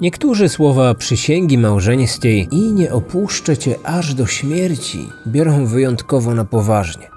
Niektórzy 0.00 0.48
słowa 0.48 0.94
przysięgi 0.94 1.58
małżeńskiej 1.58 2.48
i 2.50 2.72
nie 2.72 2.92
opuszczę 2.92 3.56
cię 3.56 3.76
aż 3.84 4.14
do 4.14 4.26
śmierci 4.26 5.08
biorą 5.26 5.66
wyjątkowo 5.66 6.34
na 6.34 6.44
poważnie. 6.44 7.10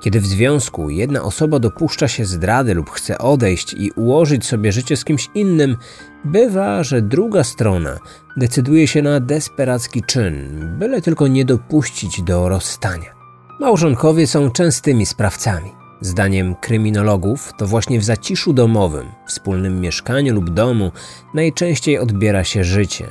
Kiedy 0.00 0.20
w 0.20 0.26
związku 0.26 0.90
jedna 0.90 1.22
osoba 1.22 1.58
dopuszcza 1.58 2.08
się 2.08 2.24
zdrady 2.24 2.74
lub 2.74 2.90
chce 2.90 3.18
odejść 3.18 3.72
i 3.72 3.90
ułożyć 3.90 4.46
sobie 4.46 4.72
życie 4.72 4.96
z 4.96 5.04
kimś 5.04 5.28
innym, 5.34 5.76
bywa, 6.24 6.82
że 6.82 7.02
druga 7.02 7.44
strona 7.44 7.98
decyduje 8.36 8.86
się 8.86 9.02
na 9.02 9.20
desperacki 9.20 10.02
czyn, 10.02 10.58
byle 10.78 11.02
tylko 11.02 11.26
nie 11.26 11.44
dopuścić 11.44 12.22
do 12.22 12.48
rozstania. 12.48 13.14
Małżonkowie 13.60 14.26
są 14.26 14.50
częstymi 14.50 15.06
sprawcami. 15.06 15.70
Zdaniem 16.00 16.54
kryminologów, 16.54 17.52
to 17.58 17.66
właśnie 17.66 18.00
w 18.00 18.04
zaciszu 18.04 18.52
domowym, 18.52 19.06
wspólnym 19.26 19.80
mieszkaniu 19.80 20.34
lub 20.34 20.50
domu 20.50 20.92
najczęściej 21.34 21.98
odbiera 21.98 22.44
się 22.44 22.64
życie. 22.64 23.06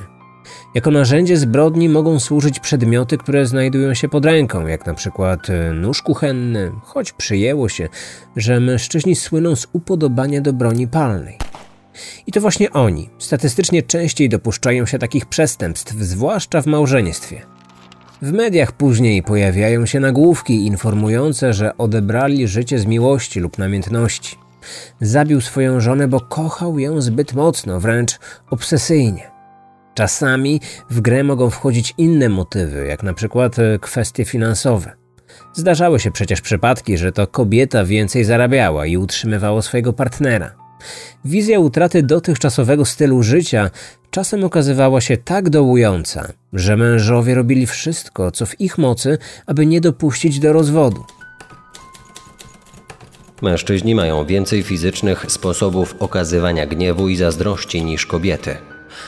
Jako 0.74 0.90
narzędzie 0.90 1.36
zbrodni 1.36 1.88
mogą 1.88 2.20
służyć 2.20 2.60
przedmioty, 2.60 3.18
które 3.18 3.46
znajdują 3.46 3.94
się 3.94 4.08
pod 4.08 4.24
ręką, 4.24 4.66
jak 4.66 4.86
na 4.86 4.94
przykład 4.94 5.50
e, 5.50 5.72
nóż 5.72 6.02
kuchenny, 6.02 6.72
choć 6.82 7.12
przyjęło 7.12 7.68
się, 7.68 7.88
że 8.36 8.60
mężczyźni 8.60 9.16
słyną 9.16 9.56
z 9.56 9.66
upodobania 9.72 10.40
do 10.40 10.52
broni 10.52 10.88
palnej. 10.88 11.38
I 12.26 12.32
to 12.32 12.40
właśnie 12.40 12.72
oni 12.72 13.10
statystycznie 13.18 13.82
częściej 13.82 14.28
dopuszczają 14.28 14.86
się 14.86 14.98
takich 14.98 15.26
przestępstw, 15.26 15.94
zwłaszcza 15.94 16.62
w 16.62 16.66
małżeństwie. 16.66 17.57
W 18.22 18.32
mediach 18.32 18.72
później 18.72 19.22
pojawiają 19.22 19.86
się 19.86 20.00
nagłówki 20.00 20.66
informujące, 20.66 21.52
że 21.52 21.76
odebrali 21.76 22.48
życie 22.48 22.78
z 22.78 22.86
miłości 22.86 23.40
lub 23.40 23.58
namiętności. 23.58 24.36
Zabił 25.00 25.40
swoją 25.40 25.80
żonę, 25.80 26.08
bo 26.08 26.20
kochał 26.20 26.78
ją 26.78 27.00
zbyt 27.00 27.34
mocno, 27.34 27.80
wręcz 27.80 28.18
obsesyjnie. 28.50 29.30
Czasami 29.94 30.60
w 30.90 31.00
grę 31.00 31.24
mogą 31.24 31.50
wchodzić 31.50 31.94
inne 31.98 32.28
motywy, 32.28 32.86
jak 32.86 33.02
na 33.02 33.14
przykład 33.14 33.58
e, 33.58 33.78
kwestie 33.78 34.24
finansowe. 34.24 34.92
Zdarzały 35.52 36.00
się 36.00 36.10
przecież 36.10 36.40
przypadki, 36.40 36.98
że 36.98 37.12
to 37.12 37.26
kobieta 37.26 37.84
więcej 37.84 38.24
zarabiała 38.24 38.86
i 38.86 38.96
utrzymywała 38.96 39.62
swojego 39.62 39.92
partnera. 39.92 40.67
Wizja 41.24 41.60
utraty 41.60 42.02
dotychczasowego 42.02 42.84
stylu 42.84 43.22
życia 43.22 43.70
czasem 44.10 44.44
okazywała 44.44 45.00
się 45.00 45.16
tak 45.16 45.50
dołująca, 45.50 46.28
że 46.52 46.76
mężowie 46.76 47.34
robili 47.34 47.66
wszystko, 47.66 48.30
co 48.30 48.46
w 48.46 48.60
ich 48.60 48.78
mocy, 48.78 49.18
aby 49.46 49.66
nie 49.66 49.80
dopuścić 49.80 50.38
do 50.38 50.52
rozwodu. 50.52 51.04
Mężczyźni 53.42 53.94
mają 53.94 54.26
więcej 54.26 54.62
fizycznych 54.62 55.26
sposobów 55.28 55.94
okazywania 55.98 56.66
gniewu 56.66 57.08
i 57.08 57.16
zazdrości 57.16 57.84
niż 57.84 58.06
kobiety, 58.06 58.56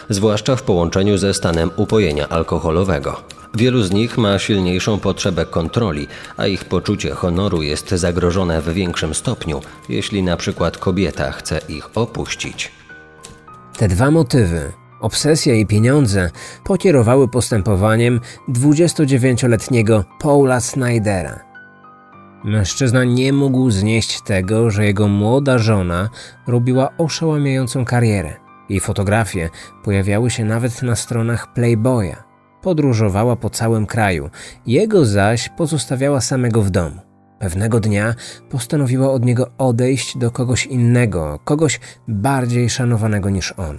zwłaszcza 0.09 0.57
w 0.57 0.63
połączeniu 0.63 1.19
ze 1.19 1.35
stanem 1.35 1.71
upojenia 1.77 2.29
alkoholowego. 2.29 3.40
Wielu 3.55 3.83
z 3.83 3.91
nich 3.91 4.19
ma 4.19 4.39
silniejszą 4.39 4.99
potrzebę 4.99 5.47
kontroli, 5.47 6.07
a 6.37 6.47
ich 6.47 6.65
poczucie 6.65 7.11
honoru 7.11 7.63
jest 7.63 7.91
zagrożone 7.91 8.63
w 8.63 8.73
większym 8.73 9.15
stopniu, 9.15 9.61
jeśli 9.89 10.23
na 10.23 10.37
przykład 10.37 10.79
kobieta 10.79 11.33
chce 11.33 11.61
ich 11.69 11.91
opuścić. 11.95 12.73
Te 13.77 13.89
dwa 13.89 14.11
motywy, 14.11 14.73
obsesja 15.01 15.55
i 15.55 15.67
pieniądze, 15.67 16.31
pokierowały 16.65 17.29
postępowaniem 17.29 18.21
29-letniego 18.49 20.05
Paula 20.21 20.61
Snydera. 20.61 21.41
Mężczyzna 22.45 23.05
nie 23.05 23.33
mógł 23.33 23.71
znieść 23.71 24.21
tego, 24.21 24.71
że 24.71 24.85
jego 24.85 25.09
młoda 25.09 25.59
żona 25.59 26.09
robiła 26.47 26.89
oszałamiającą 26.99 27.85
karierę. 27.85 28.37
Jej 28.69 28.81
fotografie 28.81 29.51
pojawiały 29.85 30.31
się 30.31 30.45
nawet 30.45 30.83
na 30.83 30.97
stronach 30.97 31.53
Playboya. 31.53 32.30
Podróżowała 32.63 33.37
po 33.37 33.51
całym 33.51 33.87
kraju, 33.87 34.31
jego 34.67 35.05
zaś 35.05 35.49
pozostawiała 35.49 36.21
samego 36.21 36.63
w 36.63 36.71
domu. 36.71 37.01
Pewnego 37.39 37.81
dnia 37.81 38.15
postanowiła 38.51 39.11
od 39.11 39.25
niego 39.25 39.51
odejść 39.59 40.19
do 40.19 40.31
kogoś 40.31 40.67
innego, 40.67 41.39
kogoś 41.45 41.81
bardziej 42.09 42.71
szanowanego 42.71 43.31
niż 43.31 43.55
on. 43.57 43.79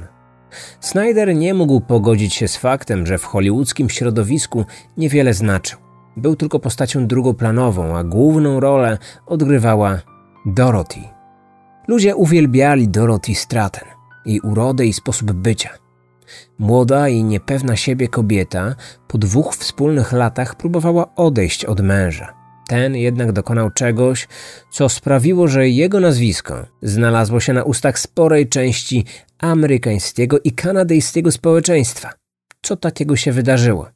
Snyder 0.79 1.35
nie 1.35 1.53
mógł 1.53 1.81
pogodzić 1.81 2.33
się 2.33 2.47
z 2.47 2.57
faktem, 2.57 3.07
że 3.07 3.17
w 3.17 3.25
hollywoodzkim 3.25 3.89
środowisku 3.89 4.65
niewiele 4.97 5.33
znaczył. 5.33 5.79
Był 6.17 6.35
tylko 6.35 6.59
postacią 6.59 7.07
drugoplanową, 7.07 7.97
a 7.97 8.03
główną 8.03 8.59
rolę 8.59 8.97
odgrywała 9.25 9.99
Dorothy. 10.45 10.99
Ludzie 11.87 12.15
uwielbiali 12.15 12.87
Dorothy 12.87 13.35
Stratton, 13.35 13.89
jej 14.25 14.39
urodę 14.39 14.85
i 14.85 14.93
sposób 14.93 15.31
bycia. 15.31 15.80
Młoda 16.59 17.09
i 17.09 17.23
niepewna 17.23 17.75
siebie 17.75 18.07
kobieta 18.07 18.75
po 19.07 19.17
dwóch 19.17 19.55
wspólnych 19.55 20.11
latach 20.11 20.55
próbowała 20.55 21.15
odejść 21.15 21.65
od 21.65 21.81
męża. 21.81 22.33
Ten 22.67 22.95
jednak 22.95 23.31
dokonał 23.31 23.69
czegoś, 23.69 24.27
co 24.71 24.89
sprawiło, 24.89 25.47
że 25.47 25.69
jego 25.69 25.99
nazwisko 25.99 26.65
znalazło 26.81 27.39
się 27.39 27.53
na 27.53 27.63
ustach 27.63 27.99
sporej 27.99 28.49
części 28.49 29.05
amerykańskiego 29.39 30.39
i 30.43 30.51
kanadyjskiego 30.51 31.31
społeczeństwa. 31.31 32.13
Co 32.61 32.75
takiego 32.75 33.15
się 33.15 33.31
wydarzyło? 33.31 33.89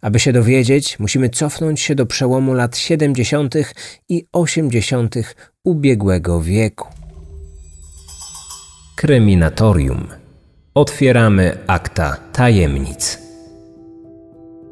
Aby 0.00 0.18
się 0.18 0.32
dowiedzieć, 0.32 0.98
musimy 0.98 1.30
cofnąć 1.30 1.80
się 1.80 1.94
do 1.94 2.06
przełomu 2.06 2.54
lat 2.54 2.76
70. 2.76 3.54
i 4.08 4.26
80. 4.32 5.14
ubiegłego 5.64 6.40
wieku. 6.40 6.88
Kryminatorium. 8.96 10.25
Otwieramy 10.76 11.58
akta 11.66 12.16
tajemnic. 12.32 13.18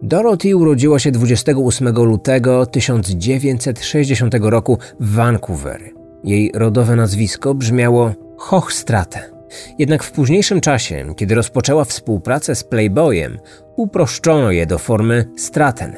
Dorothy 0.02 0.56
urodziła 0.56 0.98
się 0.98 1.10
28 1.10 1.88
lutego 1.88 2.66
1960 2.66 4.34
roku 4.40 4.78
w 5.00 5.14
Vancouver. 5.14 5.80
Jej 6.24 6.52
rodowe 6.54 6.96
nazwisko 6.96 7.54
brzmiało 7.54 8.12
Hochstrate. 8.36 9.30
Jednak 9.78 10.02
w 10.02 10.12
późniejszym 10.12 10.60
czasie, 10.60 11.14
kiedy 11.16 11.34
rozpoczęła 11.34 11.84
współpracę 11.84 12.54
z 12.54 12.64
Playboyem, 12.64 13.38
uproszczono 13.76 14.50
je 14.50 14.66
do 14.66 14.78
formy 14.78 15.24
Straten. 15.36 15.96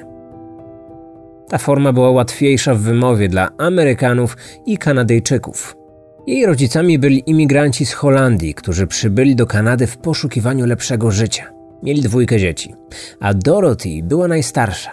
Ta 1.48 1.58
forma 1.58 1.92
była 1.92 2.10
łatwiejsza 2.10 2.74
w 2.74 2.78
wymowie 2.78 3.28
dla 3.28 3.50
Amerykanów 3.58 4.36
i 4.66 4.78
Kanadyjczyków. 4.78 5.85
Jej 6.26 6.46
rodzicami 6.46 6.98
byli 6.98 7.22
imigranci 7.26 7.86
z 7.86 7.92
Holandii, 7.92 8.54
którzy 8.54 8.86
przybyli 8.86 9.36
do 9.36 9.46
Kanady 9.46 9.86
w 9.86 9.98
poszukiwaniu 9.98 10.66
lepszego 10.66 11.10
życia. 11.10 11.52
Mieli 11.82 12.02
dwójkę 12.02 12.38
dzieci, 12.38 12.74
a 13.20 13.34
Dorothy 13.34 13.88
była 14.02 14.28
najstarsza. 14.28 14.90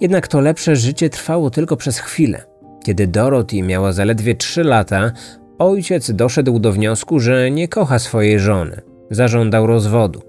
Jednak 0.00 0.28
to 0.28 0.40
lepsze 0.40 0.76
życie 0.76 1.10
trwało 1.10 1.50
tylko 1.50 1.76
przez 1.76 1.98
chwilę. 1.98 2.42
Kiedy 2.84 3.06
Dorothy 3.06 3.62
miała 3.62 3.92
zaledwie 3.92 4.34
3 4.34 4.64
lata, 4.64 5.12
ojciec 5.58 6.10
doszedł 6.10 6.58
do 6.58 6.72
wniosku, 6.72 7.20
że 7.20 7.50
nie 7.50 7.68
kocha 7.68 7.98
swojej 7.98 8.38
żony. 8.38 8.80
Zażądał 9.10 9.66
rozwodu. 9.66 10.22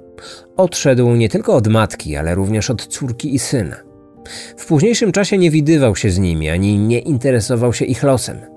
Odszedł 0.58 1.10
nie 1.10 1.30
tylko 1.30 1.56
od 1.56 1.68
matki, 1.68 2.16
ale 2.16 2.36
również 2.36 2.70
od 2.70 2.88
córki 2.88 3.36
i 3.36 3.40
syna. 3.40 3.76
W 4.58 4.66
późniejszym 4.66 5.12
czasie 5.12 5.38
nie 5.38 5.52
widywał 5.52 5.96
się 5.96 6.10
z 6.10 6.20
nimi 6.20 6.50
ani 6.50 6.78
nie 6.78 7.00
interesował 7.00 7.74
się 7.74 7.86
ich 7.86 8.04
losem. 8.04 8.51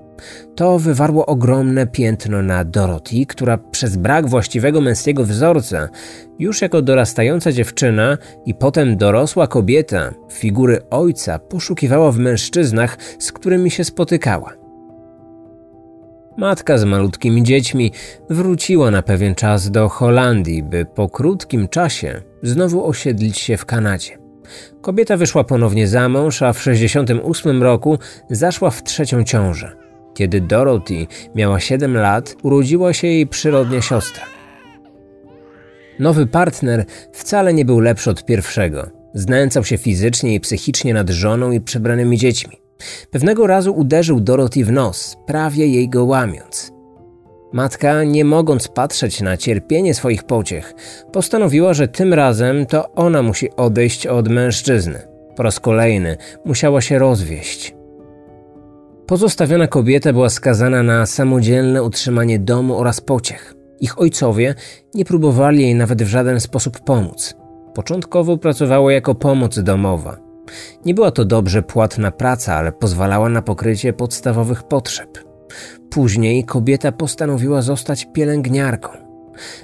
To 0.57 0.79
wywarło 0.79 1.27
ogromne 1.27 1.87
piętno 1.87 2.43
na 2.43 2.65
Dorothy, 2.65 3.27
która 3.27 3.59
przez 3.59 3.97
brak 3.97 4.29
właściwego 4.29 4.81
męskiego 4.81 5.25
wzorca, 5.25 5.89
już 6.39 6.63
jako 6.63 6.83
dorastająca 6.83 7.53
dziewczyna 7.53 8.19
i 8.47 8.55
potem 8.55 8.97
dorosła 8.97 9.47
kobieta, 9.47 10.15
figury 10.33 10.81
ojca 10.91 11.39
poszukiwała 11.39 12.13
w 12.13 12.19
mężczyznach, 12.19 12.99
z 13.19 13.33
którymi 13.33 13.71
się 13.71 13.85
spotykała. 13.85 14.53
Matka 16.37 16.79
z 16.79 16.85
malutkimi 16.85 17.43
dziećmi 17.43 17.93
wróciła 18.31 18.91
na 18.91 19.03
pewien 19.03 19.35
czas 19.35 19.71
do 19.71 19.89
Holandii, 19.89 20.63
by 20.63 20.87
po 20.95 21.09
krótkim 21.09 21.69
czasie 21.69 22.23
znowu 22.43 22.87
osiedlić 22.87 23.39
się 23.39 23.57
w 23.57 23.65
Kanadzie. 23.65 24.19
Kobieta 24.81 25.17
wyszła 25.17 25.45
ponownie 25.45 25.89
za 25.89 26.09
mąż, 26.09 26.43
a 26.43 26.53
w 26.53 26.59
1968 26.59 27.63
roku 27.63 27.99
zaszła 28.31 28.71
w 28.71 28.83
trzecią 28.83 29.25
ciążę. 29.25 29.84
Kiedy 30.15 30.41
Dorothy 30.41 31.07
miała 31.35 31.61
7 31.61 31.97
lat, 31.97 32.37
urodziła 32.43 32.93
się 32.93 33.07
jej 33.07 33.27
przyrodnia 33.27 33.83
siostra. 33.83 34.25
Nowy 35.99 36.27
partner 36.27 36.85
wcale 37.13 37.55
nie 37.55 37.65
był 37.65 37.81
lepszy 37.81 38.11
od 38.11 38.25
pierwszego. 38.25 38.91
Znęcał 39.15 39.65
się 39.65 39.79
fizycznie 39.79 40.35
i 40.35 40.41
psychicznie 40.41 40.95
nad 40.95 41.11
żoną 41.11 41.53
i 41.53 41.61
przebranymi 41.61 42.19
dziećmi. 42.19 42.57
Pewnego 43.11 43.47
razu 43.47 43.75
uderzył 43.75 44.21
Dorothy 44.21 44.65
w 44.65 44.73
nos, 44.73 45.17
prawie 45.27 45.67
jej 45.67 45.89
go 45.89 46.05
łamiąc. 46.05 46.73
Matka, 47.53 48.05
nie 48.05 48.25
mogąc 48.25 48.69
patrzeć 48.69 49.21
na 49.21 49.37
cierpienie 49.37 49.95
swoich 49.95 50.23
pociech, 50.23 50.75
postanowiła, 51.13 51.75
że 51.75 51.89
tym 51.89 52.15
razem 52.15 52.67
to 52.67 52.93
ona 52.93 53.23
musi 53.23 53.51
odejść 53.57 54.07
od 54.07 54.29
mężczyzny. 54.29 55.03
Po 55.37 55.43
raz 55.43 55.61
kolejny 55.61 56.17
musiała 56.45 56.81
się 56.81 56.99
rozwieść. 56.99 57.75
Pozostawiona 59.07 59.67
kobieta 59.67 60.13
była 60.13 60.31
skazana 60.31 60.83
na 60.83 61.07
samodzielne 61.07 61.83
utrzymanie 61.83 62.39
domu 62.39 62.79
oraz 62.79 63.01
pociech. 63.01 63.55
Ich 63.81 63.99
ojcowie 63.99 64.55
nie 64.95 65.05
próbowali 65.05 65.63
jej 65.63 65.75
nawet 65.75 66.03
w 66.03 66.07
żaden 66.07 66.41
sposób 66.41 66.81
pomóc. 66.81 67.35
Początkowo 67.75 68.37
pracowała 68.37 68.93
jako 68.93 69.15
pomoc 69.15 69.59
domowa. 69.59 70.17
Nie 70.85 70.95
była 70.95 71.11
to 71.11 71.25
dobrze 71.25 71.63
płatna 71.63 72.11
praca, 72.11 72.55
ale 72.55 72.73
pozwalała 72.73 73.29
na 73.29 73.43
pokrycie 73.43 73.93
podstawowych 73.93 74.63
potrzeb. 74.63 75.19
Później 75.91 76.45
kobieta 76.45 76.93
postanowiła 76.93 77.63
zostać 77.63 78.07
pielęgniarką. 78.13 78.89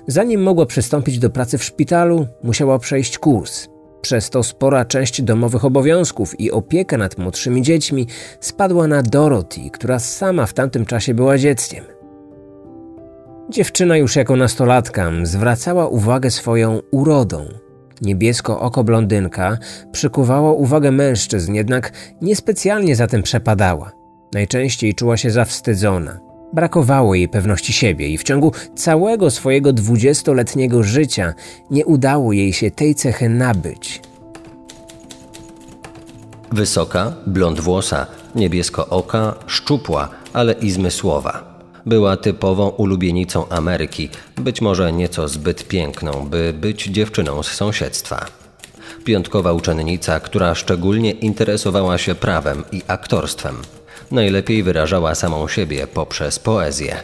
Zanim 0.07 0.43
mogła 0.43 0.67
przystąpić 0.67 1.19
do 1.19 1.31
pracy 1.31 1.59
w 1.59 1.65
szpitalu, 1.65 2.27
musiała 2.43 2.79
przejść 2.79 3.19
kurs. 3.19 3.69
Przez 4.03 4.31
to 4.31 4.43
spora 4.43 4.85
część 4.85 5.23
domowych 5.23 5.65
obowiązków 5.65 6.41
i 6.41 6.51
opieka 6.51 6.99
nad 6.99 7.19
młodszymi 7.19 7.63
dziećmi 7.63 8.07
spadła 8.41 8.87
na 8.87 9.03
Dorothy, 9.03 9.71
która 9.73 9.99
sama 9.99 10.47
w 10.47 10.53
tamtym 10.53 10.87
czasie 10.87 11.15
była 11.15 11.39
dzieckiem. 11.39 11.85
Dziewczyna 13.51 13.97
już 13.97 14.17
jako 14.17 14.37
nastolatka 14.37 15.11
zwracała 15.23 15.87
uwagę 15.87 16.31
swoją 16.31 16.81
urodą. 16.91 17.47
Niebiesko 18.01 18.61
oko 18.61 18.85
blondynka 18.85 19.59
przykuwało 19.93 20.55
uwagę 20.55 20.91
mężczyzn, 20.91 21.55
jednak 21.55 21.93
niespecjalnie 22.23 22.97
za 22.97 23.07
tym 23.07 23.23
przepadała. 23.23 23.93
Najczęściej 24.35 24.95
czuła 24.95 25.17
się 25.17 25.31
zawstydzona. 25.31 26.30
Brakowało 26.53 27.15
jej 27.15 27.29
pewności 27.29 27.73
siebie 27.73 28.09
i 28.09 28.19
w 28.19 28.23
ciągu 28.23 28.53
całego 28.75 29.31
swojego 29.31 29.73
dwudziestoletniego 29.73 30.83
życia 30.83 31.35
nie 31.71 31.87
udało 31.87 32.33
jej 32.33 32.53
się 32.53 32.71
tej 32.71 32.95
cechy 32.95 33.29
nabyć. 33.29 34.01
Wysoka, 36.53 37.13
blond 37.27 37.61
włosa, 37.61 38.07
niebiesko 38.35 38.89
oka, 38.89 39.35
szczupła, 39.47 40.09
ale 40.33 40.53
i 40.53 40.71
zmysłowa. 40.71 41.61
Była 41.87 42.17
typową 42.17 42.69
ulubienicą 42.69 43.49
Ameryki, 43.49 44.09
być 44.37 44.61
może 44.61 44.93
nieco 44.93 45.29
zbyt 45.29 45.69
piękną, 45.69 46.29
by 46.31 46.55
być 46.61 46.85
dziewczyną 46.85 47.43
z 47.43 47.47
sąsiedztwa. 47.47 48.27
Piątkowa 49.05 49.53
uczennica, 49.53 50.21
która 50.21 50.55
szczególnie 50.55 51.11
interesowała 51.11 51.99
się 51.99 52.15
prawem 52.15 52.65
i 52.73 52.83
aktorstwem. 52.87 53.57
Najlepiej 54.11 54.63
wyrażała 54.63 55.15
samą 55.15 55.49
siebie 55.49 55.87
poprzez 55.87 56.39
poezję. 56.39 56.97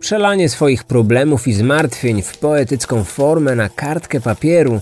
Przelanie 0.00 0.48
swoich 0.48 0.84
problemów 0.84 1.48
i 1.48 1.52
zmartwień 1.52 2.22
w 2.22 2.38
poetycką 2.38 3.04
formę 3.04 3.54
na 3.54 3.68
kartkę 3.68 4.20
papieru 4.20 4.80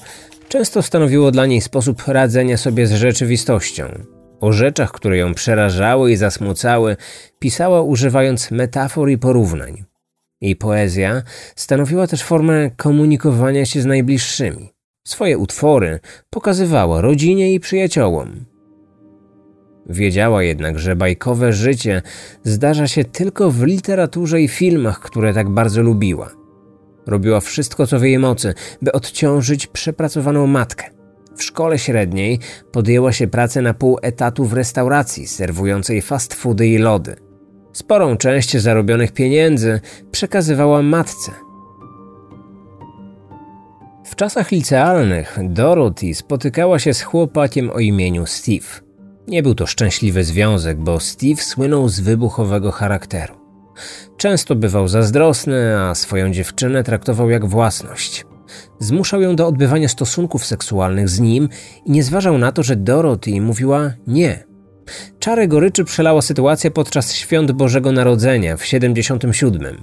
często 0.48 0.82
stanowiło 0.82 1.30
dla 1.30 1.46
niej 1.46 1.60
sposób 1.60 2.02
radzenia 2.06 2.56
sobie 2.56 2.86
z 2.86 2.92
rzeczywistością. 2.92 3.84
O 4.40 4.52
rzeczach, 4.52 4.92
które 4.92 5.18
ją 5.18 5.34
przerażały 5.34 6.12
i 6.12 6.16
zasmucały, 6.16 6.96
pisała 7.38 7.82
używając 7.82 8.50
metafor 8.50 9.10
i 9.10 9.18
porównań. 9.18 9.84
Jej 10.40 10.56
poezja 10.56 11.22
stanowiła 11.56 12.06
też 12.06 12.22
formę 12.22 12.70
komunikowania 12.76 13.66
się 13.66 13.80
z 13.80 13.86
najbliższymi. 13.86 14.72
Swoje 15.06 15.38
utwory 15.38 16.00
pokazywała 16.30 17.00
rodzinie 17.00 17.54
i 17.54 17.60
przyjaciołom. 17.60 18.44
Wiedziała 19.88 20.42
jednak, 20.42 20.78
że 20.78 20.96
bajkowe 20.96 21.52
życie 21.52 22.02
zdarza 22.44 22.88
się 22.88 23.04
tylko 23.04 23.50
w 23.50 23.62
literaturze 23.62 24.40
i 24.40 24.48
filmach, 24.48 25.00
które 25.00 25.34
tak 25.34 25.48
bardzo 25.48 25.82
lubiła. 25.82 26.30
Robiła 27.06 27.40
wszystko, 27.40 27.86
co 27.86 27.98
w 27.98 28.02
jej 28.02 28.18
mocy, 28.18 28.54
by 28.82 28.92
odciążyć 28.92 29.66
przepracowaną 29.66 30.46
matkę. 30.46 30.84
W 31.36 31.42
szkole 31.42 31.78
średniej 31.78 32.38
podjęła 32.72 33.12
się 33.12 33.26
pracę 33.26 33.62
na 33.62 33.74
pół 33.74 33.98
etatu 34.02 34.44
w 34.44 34.52
restauracji 34.52 35.26
serwującej 35.26 36.02
fast 36.02 36.34
foody 36.34 36.68
i 36.68 36.78
lody. 36.78 37.16
Sporą 37.72 38.16
część 38.16 38.56
zarobionych 38.56 39.12
pieniędzy 39.12 39.80
przekazywała 40.10 40.82
matce. 40.82 41.32
W 44.04 44.16
czasach 44.16 44.50
licealnych 44.50 45.38
Dorothy 45.42 46.14
spotykała 46.14 46.78
się 46.78 46.94
z 46.94 47.02
chłopakiem 47.02 47.70
o 47.70 47.78
imieniu 47.78 48.26
Steve. 48.26 48.87
Nie 49.28 49.42
był 49.42 49.54
to 49.54 49.66
szczęśliwy 49.66 50.24
związek, 50.24 50.78
bo 50.78 51.00
Steve 51.00 51.42
słynął 51.42 51.88
z 51.88 52.00
wybuchowego 52.00 52.72
charakteru. 52.72 53.34
Często 54.16 54.54
bywał 54.54 54.88
zazdrosny, 54.88 55.78
a 55.78 55.94
swoją 55.94 56.30
dziewczynę 56.30 56.84
traktował 56.84 57.30
jak 57.30 57.46
własność. 57.46 58.26
Zmuszał 58.78 59.20
ją 59.20 59.36
do 59.36 59.46
odbywania 59.46 59.88
stosunków 59.88 60.46
seksualnych 60.46 61.08
z 61.08 61.20
nim 61.20 61.48
i 61.84 61.90
nie 61.90 62.02
zważał 62.02 62.38
na 62.38 62.52
to, 62.52 62.62
że 62.62 62.76
Dorothy 62.76 63.40
mówiła 63.40 63.92
nie. 64.06 64.44
Czarę 65.18 65.48
goryczy 65.48 65.84
przelała 65.84 66.22
sytuacja 66.22 66.70
podczas 66.70 67.12
świąt 67.12 67.52
Bożego 67.52 67.92
Narodzenia 67.92 68.56
w 68.56 68.64
77. 68.64 69.76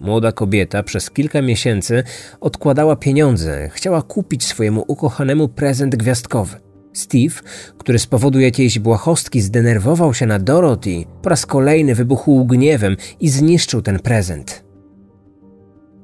Młoda 0.00 0.32
kobieta 0.32 0.82
przez 0.82 1.10
kilka 1.10 1.42
miesięcy 1.42 2.04
odkładała 2.40 2.96
pieniądze, 2.96 3.70
chciała 3.72 4.02
kupić 4.02 4.44
swojemu 4.44 4.84
ukochanemu 4.88 5.48
prezent 5.48 5.96
gwiazdkowy. 5.96 6.71
Steve, 6.92 7.34
który 7.78 7.98
z 7.98 8.06
powodu 8.06 8.40
jakiejś 8.40 8.78
błahostki 8.78 9.40
zdenerwował 9.40 10.14
się 10.14 10.26
na 10.26 10.38
Dorothy, 10.38 11.04
po 11.22 11.28
raz 11.28 11.46
kolejny 11.46 11.94
wybuchł 11.94 12.44
gniewem 12.44 12.96
i 13.20 13.28
zniszczył 13.28 13.82
ten 13.82 13.98
prezent. 13.98 14.64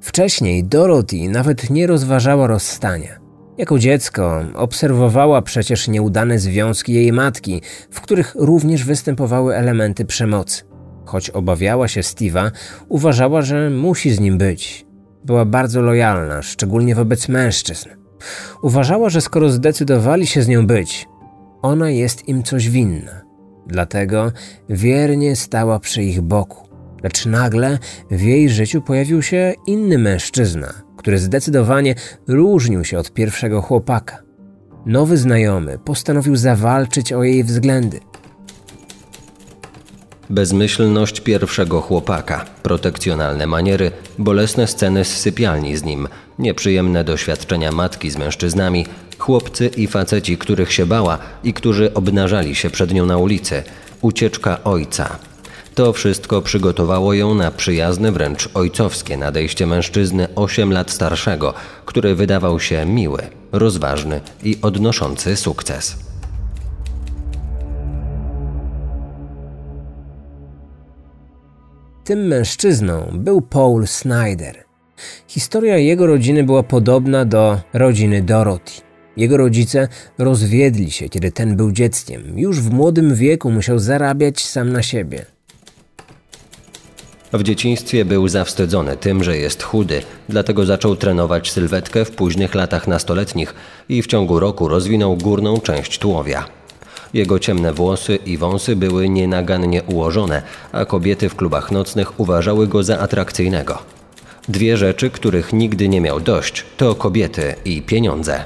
Wcześniej 0.00 0.64
Dorothy 0.64 1.28
nawet 1.28 1.70
nie 1.70 1.86
rozważała 1.86 2.46
rozstania. 2.46 3.18
Jako 3.58 3.78
dziecko 3.78 4.44
obserwowała 4.54 5.42
przecież 5.42 5.88
nieudane 5.88 6.38
związki 6.38 6.92
jej 6.92 7.12
matki, 7.12 7.62
w 7.90 8.00
których 8.00 8.34
również 8.34 8.84
występowały 8.84 9.56
elementy 9.56 10.04
przemocy. 10.04 10.62
Choć 11.04 11.30
obawiała 11.30 11.88
się 11.88 12.00
Steve'a, 12.00 12.50
uważała, 12.88 13.42
że 13.42 13.70
musi 13.70 14.10
z 14.10 14.20
nim 14.20 14.38
być. 14.38 14.86
Była 15.24 15.44
bardzo 15.44 15.82
lojalna, 15.82 16.42
szczególnie 16.42 16.94
wobec 16.94 17.28
mężczyzn. 17.28 17.88
Uważała, 18.62 19.10
że 19.10 19.20
skoro 19.20 19.50
zdecydowali 19.50 20.26
się 20.26 20.42
z 20.42 20.48
nią 20.48 20.66
być, 20.66 21.08
ona 21.62 21.90
jest 21.90 22.28
im 22.28 22.42
coś 22.42 22.68
winna. 22.68 23.22
Dlatego 23.66 24.32
wiernie 24.68 25.36
stała 25.36 25.78
przy 25.78 26.02
ich 26.02 26.20
boku. 26.20 26.68
Lecz 27.02 27.26
nagle 27.26 27.78
w 28.10 28.20
jej 28.20 28.48
życiu 28.48 28.82
pojawił 28.82 29.22
się 29.22 29.54
inny 29.66 29.98
mężczyzna, 29.98 30.72
który 30.96 31.18
zdecydowanie 31.18 31.94
różnił 32.28 32.84
się 32.84 32.98
od 32.98 33.12
pierwszego 33.12 33.62
chłopaka. 33.62 34.22
Nowy 34.86 35.16
znajomy 35.16 35.78
postanowił 35.78 36.36
zawalczyć 36.36 37.12
o 37.12 37.22
jej 37.22 37.44
względy. 37.44 38.00
Bezmyślność 40.30 41.20
pierwszego 41.20 41.80
chłopaka, 41.80 42.44
protekcjonalne 42.62 43.46
maniery, 43.46 43.90
bolesne 44.18 44.66
sceny 44.66 45.04
z 45.04 45.16
sypialni 45.16 45.76
z 45.76 45.84
nim, 45.84 46.08
nieprzyjemne 46.38 47.04
doświadczenia 47.04 47.72
matki 47.72 48.10
z 48.10 48.16
mężczyznami, 48.16 48.86
chłopcy 49.18 49.70
i 49.76 49.86
faceci, 49.86 50.38
których 50.38 50.72
się 50.72 50.86
bała 50.86 51.18
i 51.44 51.52
którzy 51.52 51.94
obnażali 51.94 52.54
się 52.54 52.70
przed 52.70 52.94
nią 52.94 53.06
na 53.06 53.16
ulicy, 53.16 53.62
ucieczka 54.00 54.64
ojca. 54.64 55.18
To 55.74 55.92
wszystko 55.92 56.42
przygotowało 56.42 57.14
ją 57.14 57.34
na 57.34 57.50
przyjazne, 57.50 58.12
wręcz 58.12 58.48
ojcowskie 58.54 59.16
nadejście 59.16 59.66
mężczyzny 59.66 60.28
8 60.34 60.72
lat 60.72 60.90
starszego, 60.90 61.54
który 61.86 62.14
wydawał 62.14 62.60
się 62.60 62.86
miły, 62.86 63.22
rozważny 63.52 64.20
i 64.42 64.58
odnoszący 64.62 65.36
sukces. 65.36 65.96
Tym 72.08 72.26
mężczyzną 72.26 73.10
był 73.12 73.40
Paul 73.40 73.86
Snyder. 73.86 74.64
Historia 75.26 75.78
jego 75.78 76.06
rodziny 76.06 76.44
była 76.44 76.62
podobna 76.62 77.24
do 77.24 77.60
rodziny 77.72 78.22
Dorothy. 78.22 78.72
Jego 79.16 79.36
rodzice 79.36 79.88
rozwiedli 80.18 80.90
się, 80.90 81.08
kiedy 81.08 81.32
ten 81.32 81.56
był 81.56 81.72
dzieckiem. 81.72 82.38
Już 82.38 82.60
w 82.60 82.70
młodym 82.70 83.14
wieku 83.14 83.50
musiał 83.50 83.78
zarabiać 83.78 84.46
sam 84.46 84.72
na 84.72 84.82
siebie. 84.82 85.24
W 87.32 87.42
dzieciństwie 87.42 88.04
był 88.04 88.28
zawstydzony 88.28 88.96
tym, 88.96 89.24
że 89.24 89.36
jest 89.36 89.62
chudy, 89.62 90.02
dlatego 90.28 90.66
zaczął 90.66 90.96
trenować 90.96 91.50
sylwetkę 91.50 92.04
w 92.04 92.10
późnych 92.10 92.54
latach 92.54 92.88
nastoletnich 92.88 93.54
i 93.88 94.02
w 94.02 94.06
ciągu 94.06 94.40
roku 94.40 94.68
rozwinął 94.68 95.16
górną 95.16 95.60
część 95.60 95.98
tułowia. 95.98 96.57
Jego 97.14 97.38
ciemne 97.38 97.72
włosy 97.72 98.16
i 98.16 98.38
wąsy 98.38 98.76
były 98.76 99.08
nienagannie 99.08 99.82
ułożone, 99.82 100.42
a 100.72 100.84
kobiety 100.84 101.28
w 101.28 101.36
klubach 101.36 101.72
nocnych 101.72 102.20
uważały 102.20 102.66
go 102.66 102.82
za 102.82 102.98
atrakcyjnego. 102.98 103.78
Dwie 104.48 104.76
rzeczy, 104.76 105.10
których 105.10 105.52
nigdy 105.52 105.88
nie 105.88 106.00
miał 106.00 106.20
dość, 106.20 106.64
to 106.76 106.94
kobiety 106.94 107.54
i 107.64 107.82
pieniądze. 107.82 108.44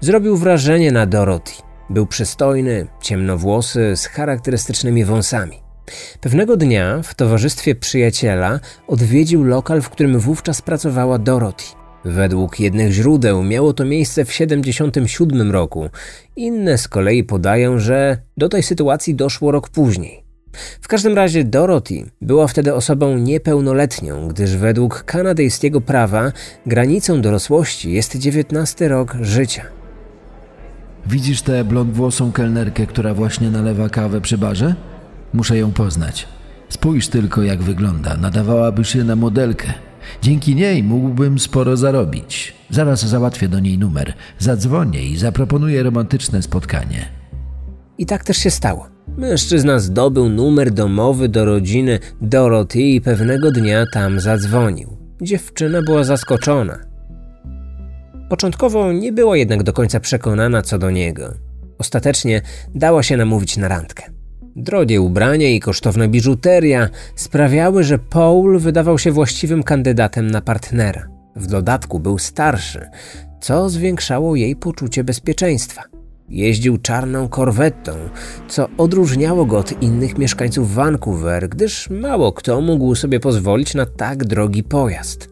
Zrobił 0.00 0.36
wrażenie 0.36 0.92
na 0.92 1.06
Dorothy. 1.06 1.52
Był 1.90 2.06
przystojny, 2.06 2.86
ciemnowłosy, 3.02 3.96
z 3.96 4.06
charakterystycznymi 4.06 5.04
wąsami. 5.04 5.60
Pewnego 6.20 6.56
dnia 6.56 7.02
w 7.02 7.14
towarzystwie 7.14 7.74
przyjaciela 7.74 8.60
odwiedził 8.86 9.44
lokal, 9.44 9.82
w 9.82 9.90
którym 9.90 10.18
wówczas 10.18 10.62
pracowała 10.62 11.18
Dorothy. 11.18 11.75
Według 12.06 12.60
jednych 12.60 12.92
źródeł 12.92 13.42
miało 13.42 13.72
to 13.72 13.84
miejsce 13.84 14.24
w 14.24 14.28
1977 14.28 15.52
roku, 15.52 15.90
inne 16.36 16.78
z 16.78 16.88
kolei 16.88 17.24
podają, 17.24 17.78
że 17.78 18.18
do 18.36 18.48
tej 18.48 18.62
sytuacji 18.62 19.14
doszło 19.14 19.52
rok 19.52 19.68
później. 19.68 20.24
W 20.80 20.88
każdym 20.88 21.14
razie 21.14 21.44
Dorothy 21.44 22.10
była 22.20 22.46
wtedy 22.46 22.74
osobą 22.74 23.18
niepełnoletnią, 23.18 24.28
gdyż 24.28 24.56
według 24.56 25.04
kanadyjskiego 25.04 25.80
prawa 25.80 26.32
granicą 26.66 27.20
dorosłości 27.20 27.92
jest 27.92 28.16
19 28.16 28.88
rok 28.88 29.16
życia. 29.20 29.64
Widzisz 31.06 31.42
tę 31.42 31.64
blondwłosą 31.64 32.32
kelnerkę, 32.32 32.86
która 32.86 33.14
właśnie 33.14 33.50
nalewa 33.50 33.88
kawę 33.88 34.20
przy 34.20 34.38
barze? 34.38 34.74
Muszę 35.34 35.58
ją 35.58 35.72
poznać. 35.72 36.28
Spójrz 36.68 37.08
tylko, 37.08 37.42
jak 37.42 37.62
wygląda. 37.62 38.16
Nadawałaby 38.16 38.84
się 38.84 39.04
na 39.04 39.16
modelkę. 39.16 39.85
Dzięki 40.22 40.54
niej 40.54 40.82
mógłbym 40.82 41.38
sporo 41.38 41.76
zarobić. 41.76 42.54
Zaraz 42.70 43.06
załatwię 43.06 43.48
do 43.48 43.60
niej 43.60 43.78
numer. 43.78 44.12
Zadzwonię 44.38 45.06
i 45.06 45.16
zaproponuję 45.16 45.82
romantyczne 45.82 46.42
spotkanie. 46.42 47.08
I 47.98 48.06
tak 48.06 48.24
też 48.24 48.36
się 48.36 48.50
stało. 48.50 48.86
Mężczyzna 49.16 49.78
zdobył 49.78 50.28
numer 50.28 50.70
domowy 50.70 51.28
do 51.28 51.44
rodziny 51.44 51.98
Dorothy 52.20 52.80
i 52.80 53.00
pewnego 53.00 53.50
dnia 53.50 53.84
tam 53.92 54.20
zadzwonił. 54.20 54.96
Dziewczyna 55.22 55.82
była 55.82 56.04
zaskoczona. 56.04 56.78
Początkowo 58.28 58.92
nie 58.92 59.12
była 59.12 59.36
jednak 59.36 59.62
do 59.62 59.72
końca 59.72 60.00
przekonana 60.00 60.62
co 60.62 60.78
do 60.78 60.90
niego. 60.90 61.34
Ostatecznie 61.78 62.42
dała 62.74 63.02
się 63.02 63.16
namówić 63.16 63.56
na 63.56 63.68
randkę. 63.68 64.15
Drogie 64.58 65.00
ubrania 65.00 65.48
i 65.48 65.60
kosztowna 65.60 66.08
biżuteria 66.08 66.88
sprawiały, 67.14 67.84
że 67.84 67.98
Paul 67.98 68.58
wydawał 68.58 68.98
się 68.98 69.12
właściwym 69.12 69.62
kandydatem 69.62 70.30
na 70.30 70.40
partnera. 70.40 71.08
W 71.36 71.46
dodatku 71.46 71.98
był 72.00 72.18
starszy, 72.18 72.88
co 73.40 73.70
zwiększało 73.70 74.36
jej 74.36 74.56
poczucie 74.56 75.04
bezpieczeństwa. 75.04 75.82
Jeździł 76.28 76.78
czarną 76.78 77.28
korwetą, 77.28 77.92
co 78.48 78.68
odróżniało 78.78 79.44
go 79.44 79.58
od 79.58 79.82
innych 79.82 80.18
mieszkańców 80.18 80.74
Vancouver, 80.74 81.48
gdyż 81.48 81.90
mało 81.90 82.32
kto 82.32 82.60
mógł 82.60 82.94
sobie 82.94 83.20
pozwolić 83.20 83.74
na 83.74 83.86
tak 83.86 84.24
drogi 84.24 84.62
pojazd. 84.62 85.30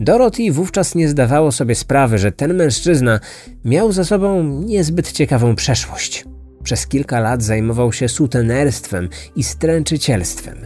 Dorothy 0.00 0.52
wówczas 0.52 0.94
nie 0.94 1.08
zdawało 1.08 1.52
sobie 1.52 1.74
sprawy, 1.74 2.18
że 2.18 2.32
ten 2.32 2.54
mężczyzna 2.54 3.20
miał 3.64 3.92
za 3.92 4.04
sobą 4.04 4.44
niezbyt 4.44 5.12
ciekawą 5.12 5.54
przeszłość. 5.54 6.24
Przez 6.64 6.86
kilka 6.86 7.20
lat 7.20 7.42
zajmował 7.42 7.92
się 7.92 8.08
sutenerstwem 8.08 9.08
i 9.36 9.42
stręczycielstwem. 9.42 10.58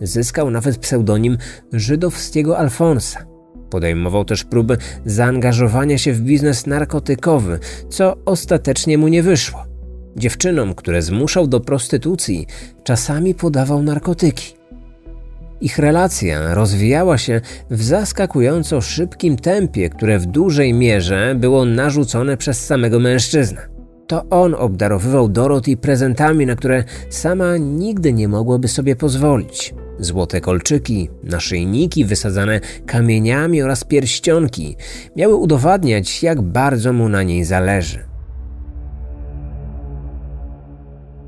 Zyskał 0.00 0.50
nawet 0.50 0.78
pseudonim 0.78 1.38
żydowskiego 1.72 2.58
Alfonsa. 2.58 3.26
Podejmował 3.70 4.24
też 4.24 4.44
próby 4.44 4.76
zaangażowania 5.06 5.98
się 5.98 6.12
w 6.12 6.20
biznes 6.20 6.66
narkotykowy, 6.66 7.58
co 7.88 8.16
ostatecznie 8.24 8.98
mu 8.98 9.08
nie 9.08 9.22
wyszło. 9.22 9.64
Dziewczynom, 10.16 10.74
które 10.74 11.02
zmuszał 11.02 11.46
do 11.46 11.60
prostytucji, 11.60 12.46
czasami 12.84 13.34
podawał 13.34 13.82
narkotyki. 13.82 14.54
Ich 15.60 15.78
relacja 15.78 16.54
rozwijała 16.54 17.18
się 17.18 17.40
w 17.70 17.82
zaskakująco 17.82 18.80
szybkim 18.80 19.36
tempie, 19.36 19.90
które 19.90 20.18
w 20.18 20.26
dużej 20.26 20.74
mierze 20.74 21.34
było 21.38 21.64
narzucone 21.64 22.36
przez 22.36 22.66
samego 22.66 23.00
mężczyznę. 23.00 23.75
To 24.06 24.24
on 24.30 24.54
obdarowywał 24.54 25.28
Dorothy 25.28 25.76
prezentami, 25.76 26.46
na 26.46 26.56
które 26.56 26.84
sama 27.10 27.56
nigdy 27.56 28.12
nie 28.12 28.28
mogłaby 28.28 28.68
sobie 28.68 28.96
pozwolić. 28.96 29.74
Złote 29.98 30.40
kolczyki, 30.40 31.10
naszyjniki 31.24 32.04
wysadzane 32.04 32.60
kamieniami 32.86 33.62
oraz 33.62 33.84
pierścionki 33.84 34.76
miały 35.16 35.34
udowadniać, 35.34 36.22
jak 36.22 36.42
bardzo 36.42 36.92
mu 36.92 37.08
na 37.08 37.22
niej 37.22 37.44
zależy. 37.44 38.04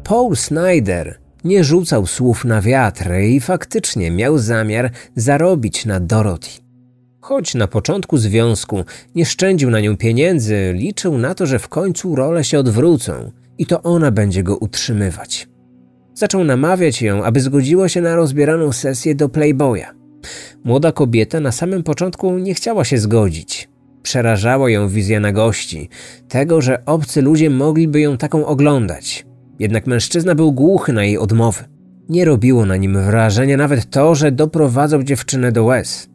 Paul 0.04 0.36
Snyder 0.36 1.18
nie 1.44 1.64
rzucał 1.64 2.06
słów 2.06 2.44
na 2.44 2.60
wiatr 2.60 3.10
i 3.28 3.40
faktycznie 3.40 4.10
miał 4.10 4.38
zamiar 4.38 4.90
zarobić 5.16 5.86
na 5.86 6.00
Dorothy. 6.00 6.67
Choć 7.28 7.54
na 7.54 7.66
początku 7.66 8.16
związku 8.16 8.84
nie 9.14 9.26
szczędził 9.26 9.70
na 9.70 9.80
nią 9.80 9.96
pieniędzy, 9.96 10.72
liczył 10.74 11.18
na 11.18 11.34
to, 11.34 11.46
że 11.46 11.58
w 11.58 11.68
końcu 11.68 12.14
role 12.14 12.44
się 12.44 12.58
odwrócą 12.58 13.32
i 13.58 13.66
to 13.66 13.82
ona 13.82 14.10
będzie 14.10 14.42
go 14.42 14.56
utrzymywać. 14.56 15.48
Zaczął 16.14 16.44
namawiać 16.44 17.02
ją, 17.02 17.24
aby 17.24 17.40
zgodziła 17.40 17.88
się 17.88 18.00
na 18.00 18.16
rozbieraną 18.16 18.72
sesję 18.72 19.14
do 19.14 19.28
Playboya. 19.28 19.84
Młoda 20.64 20.92
kobieta 20.92 21.40
na 21.40 21.52
samym 21.52 21.82
początku 21.82 22.38
nie 22.38 22.54
chciała 22.54 22.84
się 22.84 22.98
zgodzić. 22.98 23.68
Przerażała 24.02 24.70
ją 24.70 24.88
wizja 24.88 25.20
na 25.20 25.32
gości, 25.32 25.88
tego, 26.28 26.60
że 26.60 26.84
obcy 26.84 27.22
ludzie 27.22 27.50
mogliby 27.50 28.00
ją 28.00 28.16
taką 28.16 28.46
oglądać. 28.46 29.26
Jednak 29.58 29.86
mężczyzna 29.86 30.34
był 30.34 30.52
głuchy 30.52 30.92
na 30.92 31.04
jej 31.04 31.18
odmowy. 31.18 31.64
Nie 32.08 32.24
robiło 32.24 32.66
na 32.66 32.76
nim 32.76 33.04
wrażenia 33.04 33.56
nawet 33.56 33.90
to, 33.90 34.14
że 34.14 34.32
doprowadzał 34.32 35.02
dziewczynę 35.02 35.52
do 35.52 35.64
łez. 35.64 36.08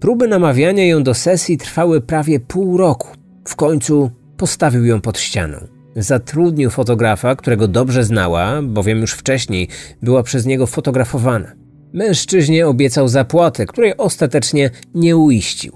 Próby 0.00 0.28
namawiania 0.28 0.86
ją 0.86 1.02
do 1.02 1.14
sesji 1.14 1.58
trwały 1.58 2.00
prawie 2.00 2.40
pół 2.40 2.76
roku. 2.76 3.08
W 3.44 3.56
końcu 3.56 4.10
postawił 4.36 4.84
ją 4.84 5.00
pod 5.00 5.18
ścianą. 5.18 5.58
Zatrudnił 5.96 6.70
fotografa, 6.70 7.36
którego 7.36 7.68
dobrze 7.68 8.04
znała, 8.04 8.62
bowiem 8.62 9.00
już 9.00 9.12
wcześniej 9.12 9.68
była 10.02 10.22
przez 10.22 10.46
niego 10.46 10.66
fotografowana. 10.66 11.52
Mężczyźnie 11.92 12.66
obiecał 12.66 13.08
zapłatę, 13.08 13.66
której 13.66 13.96
ostatecznie 13.96 14.70
nie 14.94 15.16
uiścił. 15.16 15.72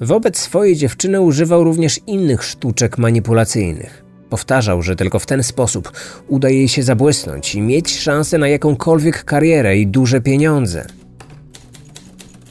Wobec 0.00 0.38
swojej 0.38 0.76
dziewczyny 0.76 1.20
używał 1.20 1.64
również 1.64 2.00
innych 2.06 2.44
sztuczek 2.44 2.98
manipulacyjnych. 2.98 4.04
Powtarzał, 4.28 4.82
że 4.82 4.96
tylko 4.96 5.18
w 5.18 5.26
ten 5.26 5.42
sposób 5.42 5.92
uda 6.28 6.48
jej 6.48 6.68
się 6.68 6.82
zabłysnąć 6.82 7.54
i 7.54 7.60
mieć 7.60 8.00
szansę 8.00 8.38
na 8.38 8.48
jakąkolwiek 8.48 9.24
karierę 9.24 9.78
i 9.78 9.86
duże 9.86 10.20
pieniądze. 10.20 10.86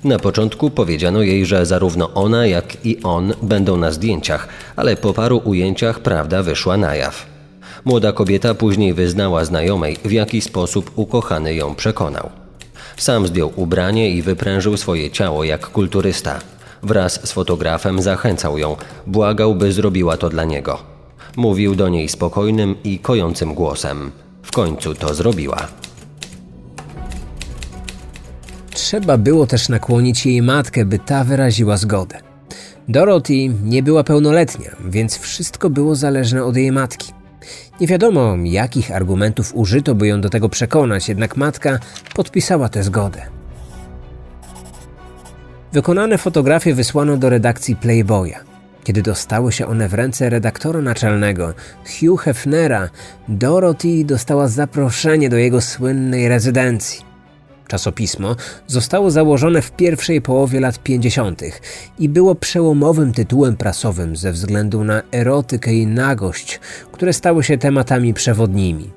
Na 0.04 0.20
początku 0.20 0.70
powiedziano 0.70 1.22
jej, 1.22 1.46
że 1.46 1.66
zarówno 1.66 2.14
ona, 2.14 2.46
jak 2.46 2.86
i 2.86 3.04
on 3.04 3.34
będą 3.42 3.78
na 3.78 3.92
zdjęciach, 3.92 4.48
ale 4.76 4.96
po 4.96 5.14
paru 5.14 5.42
ujęciach 5.46 6.00
prawda 6.00 6.44
wyszła 6.44 6.78
na 6.78 6.96
jaw. 6.96 7.26
Młoda 7.86 8.12
kobieta 8.12 8.54
później 8.54 8.94
wyznała 8.94 9.46
znajomej, 9.46 9.98
w 10.06 10.12
jaki 10.12 10.42
sposób 10.42 10.92
ukochany 10.96 11.56
ją 11.56 11.76
przekonał. 11.76 12.30
Sam 12.98 13.28
zdjął 13.28 13.52
ubranie 13.56 14.10
i 14.10 14.22
wyprężył 14.22 14.78
swoje 14.78 15.12
ciało 15.12 15.44
jak 15.44 15.68
kulturysta. 15.68 16.40
Wraz 16.84 17.28
z 17.28 17.32
fotografem 17.32 18.02
zachęcał 18.02 18.58
ją, 18.58 18.76
błagał, 19.08 19.56
by 19.56 19.72
zrobiła 19.72 20.18
to 20.18 20.30
dla 20.30 20.44
niego. 20.44 20.80
Mówił 21.36 21.76
do 21.76 21.90
niej 21.90 22.10
spokojnym 22.10 22.76
i 22.84 23.00
kojącym 23.00 23.54
głosem. 23.54 24.12
W 24.44 24.52
końcu 24.52 24.96
to 24.96 25.14
zrobiła. 25.14 25.68
Trzeba 28.80 29.18
było 29.18 29.48
też 29.48 29.70
nakłonić 29.70 30.26
jej 30.26 30.42
matkę, 30.42 30.86
by 30.86 31.00
ta 31.00 31.24
wyraziła 31.24 31.78
zgodę. 31.78 32.20
Dorothy 32.88 33.34
nie 33.64 33.84
była 33.84 34.04
pełnoletnia, 34.04 34.76
więc 34.86 35.18
wszystko 35.18 35.70
było 35.70 35.96
zależne 35.96 36.44
od 36.44 36.56
jej 36.58 36.72
matki. 36.72 37.14
Nie 37.82 37.88
wiadomo, 37.88 38.38
jakich 38.44 38.92
argumentów 38.92 39.56
użyto, 39.56 39.96
by 39.96 40.08
ją 40.08 40.22
do 40.22 40.30
tego 40.30 40.50
przekonać, 40.50 41.10
jednak 41.10 41.38
matka 41.38 41.80
podpisała 42.16 42.70
tę 42.70 42.84
zgodę. 42.84 43.22
Wykonane 45.74 46.18
fotografie 46.18 46.74
wysłano 46.74 47.18
do 47.18 47.30
redakcji 47.30 47.76
Playboya. 47.76 48.36
Kiedy 48.84 49.02
dostały 49.02 49.52
się 49.52 49.68
one 49.68 49.90
w 49.90 49.94
ręce 49.94 50.30
redaktora 50.30 50.82
naczelnego 50.82 51.54
Hugh 52.00 52.22
Hefnera, 52.22 52.90
Dorothy 53.28 54.06
dostała 54.06 54.48
zaproszenie 54.48 55.30
do 55.30 55.38
jego 55.38 55.62
słynnej 55.62 56.30
rezydencji. 56.30 57.09
Czasopismo 57.70 58.36
zostało 58.68 59.12
założone 59.12 59.62
w 59.62 59.72
pierwszej 59.72 60.22
połowie 60.22 60.60
lat 60.60 60.80
50. 60.84 61.42
i 62.00 62.10
było 62.10 62.36
przełomowym 62.36 63.14
tytułem 63.14 63.58
prasowym 63.58 64.16
ze 64.16 64.32
względu 64.32 64.84
na 64.84 65.02
erotykę 65.12 65.74
i 65.74 65.88
nagość, 65.88 66.60
które 66.92 67.14
stały 67.14 67.44
się 67.44 67.58
tematami 67.58 68.14
przewodnimi. 68.14 68.90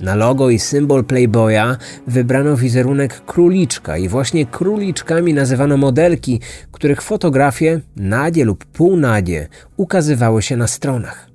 Na 0.00 0.14
logo 0.14 0.50
i 0.50 0.58
symbol 0.58 1.04
Playboya 1.04 1.76
wybrano 2.06 2.56
wizerunek 2.56 3.24
króliczka 3.24 3.96
i 3.96 4.08
właśnie 4.08 4.46
króliczkami 4.46 5.34
nazywano 5.34 5.76
modelki, 5.76 6.40
których 6.72 7.02
fotografie, 7.02 7.80
nadzie 7.96 8.44
lub 8.44 8.64
półnadzie, 8.64 9.48
ukazywały 9.76 10.42
się 10.42 10.56
na 10.56 10.66
stronach. 10.66 11.27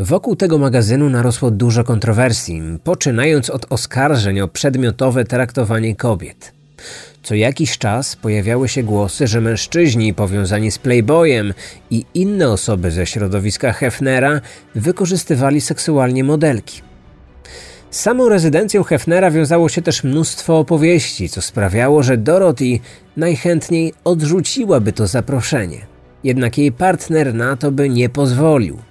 Wokół 0.00 0.36
tego 0.36 0.58
magazynu 0.58 1.10
narosło 1.10 1.50
dużo 1.50 1.84
kontrowersji, 1.84 2.62
poczynając 2.84 3.50
od 3.50 3.66
oskarżeń 3.70 4.40
o 4.40 4.48
przedmiotowe 4.48 5.24
traktowanie 5.24 5.96
kobiet. 5.96 6.52
Co 7.22 7.34
jakiś 7.34 7.78
czas 7.78 8.16
pojawiały 8.16 8.68
się 8.68 8.82
głosy, 8.82 9.26
że 9.26 9.40
mężczyźni 9.40 10.14
powiązani 10.14 10.70
z 10.70 10.78
Playboyem 10.78 11.54
i 11.90 12.04
inne 12.14 12.50
osoby 12.50 12.90
ze 12.90 13.06
środowiska 13.06 13.72
Hefnera 13.72 14.40
wykorzystywali 14.74 15.60
seksualnie 15.60 16.24
modelki. 16.24 16.80
Z 17.90 18.00
samą 18.00 18.28
rezydencją 18.28 18.82
Hefnera 18.82 19.30
wiązało 19.30 19.68
się 19.68 19.82
też 19.82 20.04
mnóstwo 20.04 20.58
opowieści, 20.58 21.28
co 21.28 21.42
sprawiało, 21.42 22.02
że 22.02 22.16
Dorothy 22.16 22.78
najchętniej 23.16 23.92
odrzuciłaby 24.04 24.92
to 24.92 25.06
zaproszenie. 25.06 25.86
Jednak 26.24 26.58
jej 26.58 26.72
partner 26.72 27.34
na 27.34 27.56
to 27.56 27.70
by 27.70 27.88
nie 27.88 28.08
pozwolił. 28.08 28.87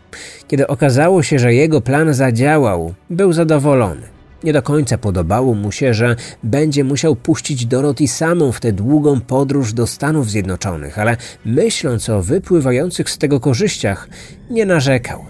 Kiedy 0.47 0.67
okazało 0.67 1.24
się, 1.24 1.39
że 1.39 1.53
jego 1.53 1.81
plan 1.81 2.13
zadziałał, 2.13 2.93
był 3.09 3.33
zadowolony. 3.33 4.01
Nie 4.43 4.53
do 4.53 4.62
końca 4.62 4.97
podobało 4.97 5.53
mu 5.53 5.71
się, 5.71 5.93
że 5.93 6.15
będzie 6.43 6.83
musiał 6.83 7.15
puścić 7.15 7.65
Dorothy 7.65 8.07
samą 8.07 8.51
w 8.51 8.59
tę 8.59 8.71
długą 8.71 9.21
podróż 9.21 9.74
do 9.74 9.88
Stanów 9.88 10.29
Zjednoczonych, 10.29 11.00
ale 11.00 11.17
myśląc 11.45 12.09
o 12.09 12.21
wypływających 12.21 13.09
z 13.09 13.17
tego 13.17 13.39
korzyściach, 13.39 14.09
nie 14.50 14.65
narzekał. 14.65 15.25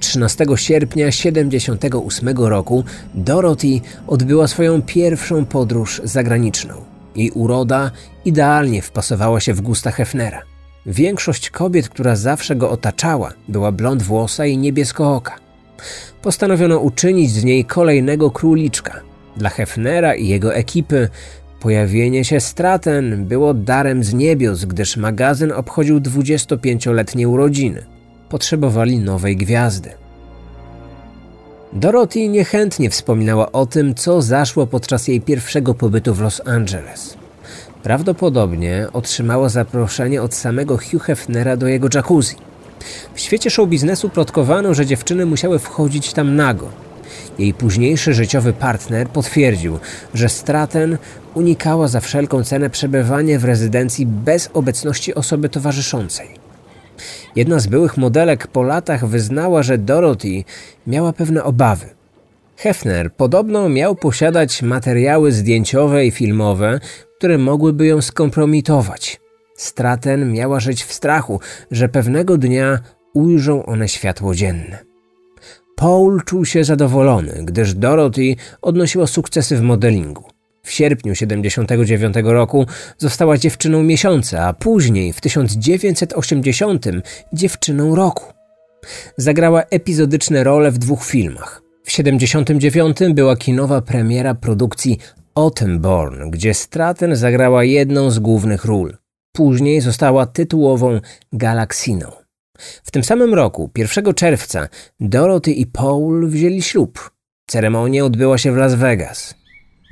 13 0.00 0.44
sierpnia 0.56 1.06
1978 1.06 2.28
roku 2.38 2.84
Dorothy 3.14 3.80
odbyła 4.06 4.48
swoją 4.48 4.82
pierwszą 4.82 5.44
podróż 5.44 6.00
zagraniczną. 6.04 6.74
Jej 7.16 7.30
uroda 7.30 7.90
idealnie 8.24 8.82
wpasowała 8.82 9.40
się 9.40 9.54
w 9.54 9.60
gusta 9.60 9.90
Hefnera. 9.90 10.51
Większość 10.86 11.50
kobiet, 11.50 11.88
która 11.88 12.16
zawsze 12.16 12.56
go 12.56 12.70
otaczała, 12.70 13.32
była 13.48 13.72
blond 13.72 14.02
włosa 14.02 14.46
i 14.46 14.58
niebieskooka. 14.58 15.36
Postanowiono 16.22 16.78
uczynić 16.78 17.30
z 17.30 17.44
niej 17.44 17.64
kolejnego 17.64 18.30
króliczka. 18.30 19.00
Dla 19.36 19.50
Hefnera 19.50 20.14
i 20.14 20.28
jego 20.28 20.54
ekipy 20.54 21.08
pojawienie 21.60 22.24
się 22.24 22.40
Straten 22.40 23.26
było 23.26 23.54
darem 23.54 24.04
z 24.04 24.14
niebios, 24.14 24.64
gdyż 24.64 24.96
magazyn 24.96 25.52
obchodził 25.52 26.00
25-letnie 26.00 27.28
urodziny. 27.28 27.84
Potrzebowali 28.28 28.98
nowej 28.98 29.36
gwiazdy. 29.36 29.90
Dorothy 31.72 32.28
niechętnie 32.28 32.90
wspominała 32.90 33.52
o 33.52 33.66
tym, 33.66 33.94
co 33.94 34.22
zaszło 34.22 34.66
podczas 34.66 35.08
jej 35.08 35.20
pierwszego 35.20 35.74
pobytu 35.74 36.14
w 36.14 36.20
Los 36.20 36.42
Angeles. 36.46 37.21
Prawdopodobnie 37.82 38.86
otrzymała 38.92 39.48
zaproszenie 39.48 40.22
od 40.22 40.34
samego 40.34 40.78
Hugh 40.78 41.02
Hefnera 41.02 41.56
do 41.56 41.66
jego 41.66 41.88
jacuzzi. 41.94 42.36
W 43.14 43.20
świecie 43.20 43.50
show 43.50 43.68
biznesu 43.68 44.08
plotkowano, 44.08 44.74
że 44.74 44.86
dziewczyny 44.86 45.26
musiały 45.26 45.58
wchodzić 45.58 46.12
tam 46.12 46.36
nago. 46.36 46.68
Jej 47.38 47.54
późniejszy 47.54 48.14
życiowy 48.14 48.52
partner 48.52 49.08
potwierdził, 49.08 49.78
że 50.14 50.28
Straten 50.28 50.98
unikała 51.34 51.88
za 51.88 52.00
wszelką 52.00 52.44
cenę 52.44 52.70
przebywania 52.70 53.38
w 53.38 53.44
rezydencji 53.44 54.06
bez 54.06 54.50
obecności 54.54 55.14
osoby 55.14 55.48
towarzyszącej. 55.48 56.28
Jedna 57.36 57.58
z 57.58 57.66
byłych 57.66 57.96
modelek 57.96 58.46
po 58.46 58.62
latach 58.62 59.06
wyznała, 59.06 59.62
że 59.62 59.78
Dorothy 59.78 60.44
miała 60.86 61.12
pewne 61.12 61.44
obawy. 61.44 61.86
Hefner 62.56 63.14
podobno 63.14 63.68
miał 63.68 63.96
posiadać 63.96 64.62
materiały 64.62 65.32
zdjęciowe 65.32 66.06
i 66.06 66.10
filmowe, 66.10 66.80
które 67.18 67.38
mogłyby 67.38 67.86
ją 67.86 68.02
skompromitować. 68.02 69.20
Straten 69.56 70.32
miała 70.32 70.60
żyć 70.60 70.84
w 70.84 70.92
strachu, 70.92 71.40
że 71.70 71.88
pewnego 71.88 72.38
dnia 72.38 72.78
ujrzą 73.14 73.66
one 73.66 73.88
światło 73.88 74.34
dzienne. 74.34 74.78
Paul 75.76 76.22
czuł 76.24 76.44
się 76.44 76.64
zadowolony, 76.64 77.32
gdyż 77.44 77.74
Dorothy 77.74 78.36
odnosiła 78.62 79.06
sukcesy 79.06 79.56
w 79.56 79.62
modelingu. 79.62 80.24
W 80.62 80.70
sierpniu 80.70 81.14
79 81.14 82.14
roku 82.22 82.66
została 82.98 83.38
dziewczyną 83.38 83.82
miesiąca, 83.82 84.46
a 84.46 84.52
później 84.52 85.12
w 85.12 85.20
1980 85.20 86.86
dziewczyną 87.32 87.94
roku. 87.94 88.32
Zagrała 89.16 89.62
epizodyczne 89.62 90.44
role 90.44 90.70
w 90.70 90.78
dwóch 90.78 91.04
filmach. 91.04 91.61
W 91.84 91.90
79 91.90 92.96
była 93.14 93.36
kinowa 93.36 93.82
premiera 93.82 94.34
produkcji 94.34 94.98
Autumnborn, 95.34 96.30
gdzie 96.30 96.54
Straten 96.54 97.16
zagrała 97.16 97.64
jedną 97.64 98.10
z 98.10 98.18
głównych 98.18 98.64
ról. 98.64 98.96
Później 99.32 99.80
została 99.80 100.26
tytułową 100.26 101.00
Galaxiną. 101.32 102.12
W 102.84 102.90
tym 102.90 103.04
samym 103.04 103.34
roku, 103.34 103.70
1 103.76 104.14
czerwca, 104.14 104.68
Dorothy 105.00 105.52
i 105.52 105.66
Paul 105.66 106.28
wzięli 106.28 106.62
ślub. 106.62 107.10
Ceremonia 107.46 108.04
odbyła 108.04 108.38
się 108.38 108.52
w 108.52 108.56
Las 108.56 108.74
Vegas. 108.74 109.34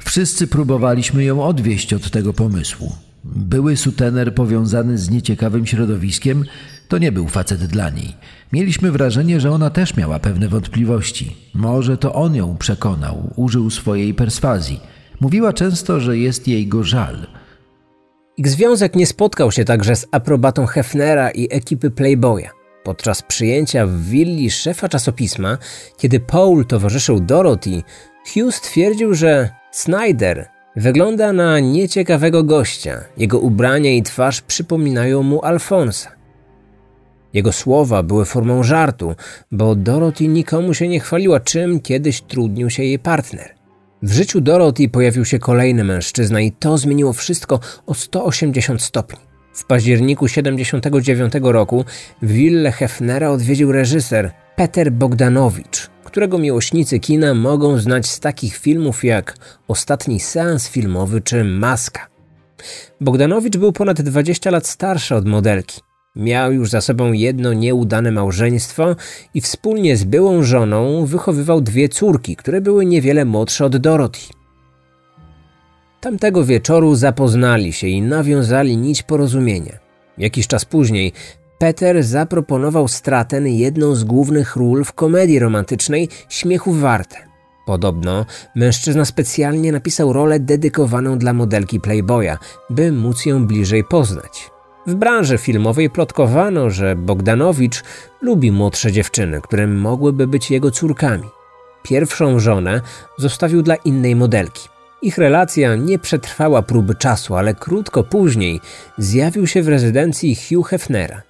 Wszyscy 0.04 0.46
próbowaliśmy 0.46 1.24
ją 1.24 1.44
odwieść 1.44 1.94
od 1.94 2.10
tego 2.10 2.32
pomysłu. 2.32 2.92
Były 3.24 3.76
sutener 3.76 4.34
powiązany 4.34 4.98
z 4.98 5.10
nieciekawym 5.10 5.66
środowiskiem 5.66 6.44
to 6.88 6.98
nie 6.98 7.12
był 7.12 7.28
facet 7.28 7.66
dla 7.66 7.90
niej. 7.90 8.16
Mieliśmy 8.52 8.92
wrażenie, 8.92 9.40
że 9.40 9.50
ona 9.50 9.70
też 9.70 9.96
miała 9.96 10.18
pewne 10.18 10.48
wątpliwości. 10.48 11.36
Może 11.54 11.96
to 11.96 12.14
on 12.14 12.34
ją 12.34 12.56
przekonał, 12.56 13.32
użył 13.36 13.70
swojej 13.70 14.14
perswazji. 14.14 14.80
Mówiła 15.20 15.52
często, 15.52 16.00
że 16.00 16.18
jest 16.18 16.48
jej 16.48 16.66
go 16.66 16.84
żal. 16.84 17.26
Ich 18.36 18.48
związek 18.48 18.96
nie 18.96 19.06
spotkał 19.06 19.52
się 19.52 19.64
także 19.64 19.96
z 19.96 20.06
aprobatą 20.12 20.66
Hefnera 20.66 21.30
i 21.30 21.48
ekipy 21.50 21.90
Playboya. 21.90 22.48
Podczas 22.84 23.22
przyjęcia 23.22 23.86
w 23.86 24.00
willi 24.00 24.50
szefa 24.50 24.88
czasopisma, 24.88 25.58
kiedy 25.96 26.20
Paul 26.20 26.66
towarzyszył 26.66 27.20
Dorothy, 27.20 27.82
Hugh 28.34 28.54
stwierdził, 28.54 29.14
że 29.14 29.50
Snyder 29.70 30.48
wygląda 30.76 31.32
na 31.32 31.60
nieciekawego 31.60 32.44
gościa. 32.44 33.04
Jego 33.16 33.38
ubrania 33.38 33.92
i 33.92 34.02
twarz 34.02 34.40
przypominają 34.40 35.22
mu 35.22 35.44
Alfonsa. 35.44 36.19
Jego 37.34 37.52
słowa 37.52 38.02
były 38.02 38.24
formą 38.24 38.62
żartu, 38.62 39.14
bo 39.52 39.74
Dorothy 39.74 40.28
nikomu 40.28 40.74
się 40.74 40.88
nie 40.88 41.00
chwaliła 41.00 41.40
czym 41.40 41.80
kiedyś 41.80 42.20
trudnił 42.20 42.70
się 42.70 42.84
jej 42.84 42.98
partner. 42.98 43.54
W 44.02 44.12
życiu 44.12 44.40
Dorothy 44.40 44.88
pojawił 44.88 45.24
się 45.24 45.38
kolejny 45.38 45.84
mężczyzna 45.84 46.40
i 46.40 46.52
to 46.52 46.78
zmieniło 46.78 47.12
wszystko 47.12 47.60
o 47.86 47.94
180 47.94 48.82
stopni. 48.82 49.18
W 49.52 49.64
październiku 49.64 50.28
79 50.28 51.32
roku 51.42 51.84
willę 52.22 52.72
Hefnera 52.72 53.30
odwiedził 53.30 53.72
reżyser 53.72 54.32
Peter 54.56 54.92
Bogdanowicz, 54.92 55.90
którego 56.04 56.38
miłośnicy 56.38 57.00
kina 57.00 57.34
mogą 57.34 57.78
znać 57.78 58.06
z 58.06 58.20
takich 58.20 58.56
filmów 58.56 59.04
jak 59.04 59.34
Ostatni 59.68 60.20
seans 60.20 60.68
filmowy 60.68 61.20
czy 61.20 61.44
Maska. 61.44 62.06
Bogdanowicz 63.00 63.56
był 63.56 63.72
ponad 63.72 64.02
20 64.02 64.50
lat 64.50 64.66
starszy 64.66 65.14
od 65.14 65.26
modelki. 65.26 65.80
Miał 66.16 66.52
już 66.52 66.70
za 66.70 66.80
sobą 66.80 67.12
jedno 67.12 67.52
nieudane 67.52 68.10
małżeństwo 68.12 68.96
i 69.34 69.40
wspólnie 69.40 69.96
z 69.96 70.04
byłą 70.04 70.42
żoną 70.42 71.06
wychowywał 71.06 71.60
dwie 71.60 71.88
córki, 71.88 72.36
które 72.36 72.60
były 72.60 72.86
niewiele 72.86 73.24
młodsze 73.24 73.64
od 73.64 73.76
Dorothy. 73.76 74.20
Tamtego 76.00 76.44
wieczoru 76.44 76.94
zapoznali 76.94 77.72
się 77.72 77.86
i 77.86 78.02
nawiązali 78.02 78.76
nić 78.76 79.02
porozumienia. 79.02 79.78
Jakiś 80.18 80.46
czas 80.46 80.64
później 80.64 81.12
Peter 81.58 82.04
zaproponował 82.04 82.88
Straten 82.88 83.46
jedną 83.46 83.94
z 83.94 84.04
głównych 84.04 84.56
ról 84.56 84.84
w 84.84 84.92
komedii 84.92 85.38
romantycznej 85.38 86.08
Śmiechów 86.28 86.80
Warte. 86.80 87.16
Podobno 87.66 88.26
mężczyzna 88.56 89.04
specjalnie 89.04 89.72
napisał 89.72 90.12
rolę 90.12 90.40
dedykowaną 90.40 91.18
dla 91.18 91.32
modelki 91.32 91.80
Playboya, 91.80 92.36
by 92.70 92.92
móc 92.92 93.26
ją 93.26 93.46
bliżej 93.46 93.84
poznać. 93.84 94.50
W 94.90 94.94
branży 94.94 95.38
filmowej 95.38 95.90
plotkowano, 95.90 96.70
że 96.70 96.96
Bogdanowicz 96.96 97.82
lubi 98.22 98.52
młodsze 98.52 98.92
dziewczyny, 98.92 99.40
które 99.40 99.66
mogłyby 99.66 100.26
być 100.26 100.50
jego 100.50 100.70
córkami. 100.70 101.28
Pierwszą 101.82 102.38
żonę 102.38 102.80
zostawił 103.18 103.62
dla 103.62 103.74
innej 103.74 104.16
modelki. 104.16 104.68
Ich 105.02 105.18
relacja 105.18 105.76
nie 105.76 105.98
przetrwała 105.98 106.62
próby 106.62 106.94
czasu, 106.94 107.36
ale 107.36 107.54
krótko 107.54 108.04
później 108.04 108.60
zjawił 108.98 109.46
się 109.46 109.62
w 109.62 109.68
rezydencji 109.68 110.36
Hugh 110.36 110.68
Hefnera. 110.68 111.22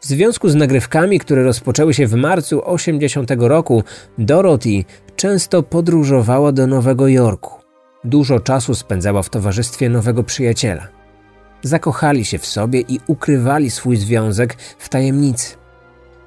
W 0.00 0.06
związku 0.06 0.48
z 0.48 0.54
nagrywkami, 0.54 1.20
które 1.20 1.42
rozpoczęły 1.42 1.94
się 1.94 2.06
w 2.06 2.14
marcu 2.14 2.70
80 2.70 3.30
roku, 3.38 3.84
Dorothy 4.18 4.84
często 5.16 5.62
podróżowała 5.62 6.52
do 6.52 6.66
Nowego 6.66 7.08
Jorku. 7.08 7.60
Dużo 8.04 8.40
czasu 8.40 8.74
spędzała 8.74 9.22
w 9.22 9.30
towarzystwie 9.30 9.88
nowego 9.88 10.22
przyjaciela. 10.24 10.99
Zakochali 11.62 12.24
się 12.24 12.38
w 12.38 12.46
sobie 12.46 12.80
i 12.80 13.00
ukrywali 13.06 13.70
swój 13.70 13.96
związek 13.96 14.56
w 14.78 14.88
tajemnicy. 14.88 15.56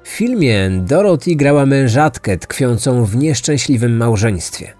W 0.02 0.08
filmie 0.08 0.70
Dorothy 0.70 1.36
grała 1.36 1.66
mężatkę 1.66 2.38
tkwiącą 2.38 3.04
w 3.04 3.16
nieszczęśliwym 3.16 3.96
małżeństwie. 3.96 4.72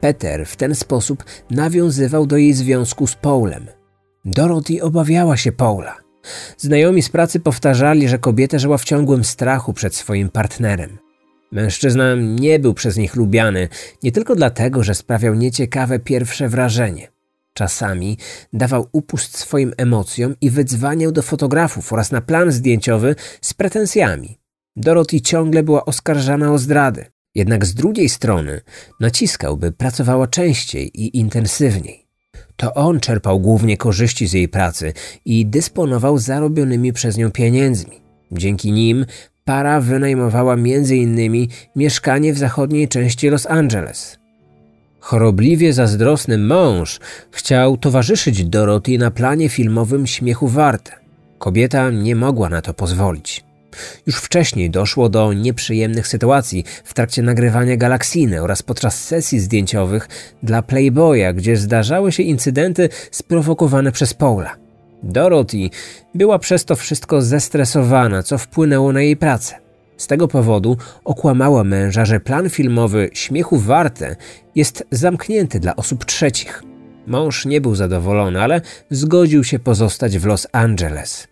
Peter 0.00 0.46
w 0.46 0.56
ten 0.56 0.74
sposób 0.74 1.24
nawiązywał 1.50 2.26
do 2.26 2.36
jej 2.36 2.52
związku 2.52 3.06
z 3.06 3.14
Paulem. 3.14 3.66
Dorothy 4.24 4.82
obawiała 4.82 5.36
się 5.36 5.52
Paula. 5.52 5.96
Znajomi 6.56 7.02
z 7.02 7.08
pracy 7.08 7.40
powtarzali, 7.40 8.08
że 8.08 8.18
kobieta 8.18 8.58
żyła 8.58 8.78
w 8.78 8.84
ciągłym 8.84 9.24
strachu 9.24 9.72
przed 9.72 9.94
swoim 9.94 10.28
partnerem. 10.28 10.98
Mężczyzna 11.52 12.14
nie 12.14 12.58
był 12.58 12.74
przez 12.74 12.96
nich 12.96 13.16
lubiany, 13.16 13.68
nie 14.02 14.12
tylko 14.12 14.36
dlatego, 14.36 14.82
że 14.82 14.94
sprawiał 14.94 15.34
nieciekawe 15.34 15.98
pierwsze 15.98 16.48
wrażenie. 16.48 17.08
Czasami 17.54 18.18
dawał 18.52 18.86
upust 18.92 19.38
swoim 19.38 19.72
emocjom 19.76 20.34
i 20.40 20.50
wydzwaniał 20.50 21.12
do 21.12 21.22
fotografów 21.22 21.92
oraz 21.92 22.10
na 22.10 22.20
plan 22.20 22.52
zdjęciowy 22.52 23.14
z 23.40 23.54
pretensjami. 23.54 24.38
Dorothy 24.76 25.20
ciągle 25.20 25.62
była 25.62 25.84
oskarżana 25.84 26.52
o 26.52 26.58
zdrady. 26.58 27.04
Jednak 27.34 27.66
z 27.66 27.74
drugiej 27.74 28.08
strony 28.08 28.60
naciskał, 29.00 29.56
by 29.56 29.72
pracowała 29.72 30.26
częściej 30.26 31.02
i 31.02 31.18
intensywniej. 31.18 32.06
To 32.56 32.74
on 32.74 33.00
czerpał 33.00 33.40
głównie 33.40 33.76
korzyści 33.76 34.26
z 34.26 34.32
jej 34.32 34.48
pracy 34.48 34.92
i 35.24 35.46
dysponował 35.46 36.18
zarobionymi 36.18 36.92
przez 36.92 37.16
nią 37.16 37.30
pieniędzmi. 37.30 38.00
Dzięki 38.32 38.72
nim 38.72 39.06
para 39.44 39.80
wynajmowała 39.80 40.54
m.in. 40.54 41.48
mieszkanie 41.76 42.32
w 42.32 42.38
zachodniej 42.38 42.88
części 42.88 43.28
Los 43.28 43.46
Angeles. 43.46 44.19
Chorobliwie 45.00 45.72
zazdrosny 45.72 46.38
mąż 46.38 47.00
chciał 47.30 47.76
towarzyszyć 47.76 48.44
Dorothy 48.44 48.98
na 48.98 49.10
planie 49.10 49.48
filmowym 49.48 50.06
Śmiechu 50.06 50.48
Warte. 50.48 50.92
Kobieta 51.38 51.90
nie 51.90 52.16
mogła 52.16 52.48
na 52.48 52.62
to 52.62 52.74
pozwolić. 52.74 53.44
Już 54.06 54.16
wcześniej 54.16 54.70
doszło 54.70 55.08
do 55.08 55.32
nieprzyjemnych 55.32 56.08
sytuacji 56.08 56.64
w 56.84 56.94
trakcie 56.94 57.22
nagrywania 57.22 57.76
Galaksiny 57.76 58.42
oraz 58.42 58.62
podczas 58.62 59.04
sesji 59.04 59.40
zdjęciowych 59.40 60.08
dla 60.42 60.62
Playboya, 60.62 61.34
gdzie 61.34 61.56
zdarzały 61.56 62.12
się 62.12 62.22
incydenty 62.22 62.88
sprowokowane 63.10 63.92
przez 63.92 64.14
Paula. 64.14 64.56
Dorothy 65.02 65.70
była 66.14 66.38
przez 66.38 66.64
to 66.64 66.76
wszystko 66.76 67.22
zestresowana, 67.22 68.22
co 68.22 68.38
wpłynęło 68.38 68.92
na 68.92 69.02
jej 69.02 69.16
pracę. 69.16 69.69
Z 70.00 70.06
tego 70.06 70.28
powodu 70.28 70.76
okłamała 71.04 71.64
męża, 71.64 72.04
że 72.04 72.20
plan 72.20 72.50
filmowy 72.50 73.10
Śmiechu 73.12 73.58
Warte 73.58 74.16
jest 74.54 74.84
zamknięty 74.90 75.60
dla 75.60 75.76
osób 75.76 76.04
trzecich. 76.04 76.62
Mąż 77.06 77.46
nie 77.46 77.60
był 77.60 77.74
zadowolony, 77.74 78.42
ale 78.42 78.60
zgodził 78.90 79.44
się 79.44 79.58
pozostać 79.58 80.18
w 80.18 80.26
Los 80.26 80.46
Angeles. 80.52 81.28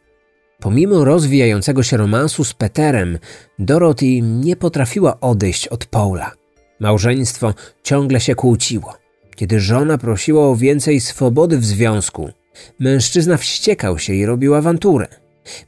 Pomimo 0.60 1.04
rozwijającego 1.04 1.82
się 1.82 1.96
romansu 1.96 2.44
z 2.44 2.54
Peterem, 2.54 3.18
Dorothy 3.58 4.20
nie 4.20 4.56
potrafiła 4.56 5.20
odejść 5.20 5.68
od 5.68 5.86
Paula. 5.86 6.32
Małżeństwo 6.80 7.54
ciągle 7.82 8.20
się 8.20 8.34
kłóciło. 8.34 8.94
Kiedy 9.36 9.60
żona 9.60 9.98
prosiła 9.98 10.48
o 10.48 10.56
więcej 10.56 11.00
swobody 11.00 11.58
w 11.58 11.64
związku, 11.64 12.30
mężczyzna 12.78 13.36
wściekał 13.36 13.98
się 13.98 14.14
i 14.14 14.26
robił 14.26 14.54
awanturę. 14.54 15.08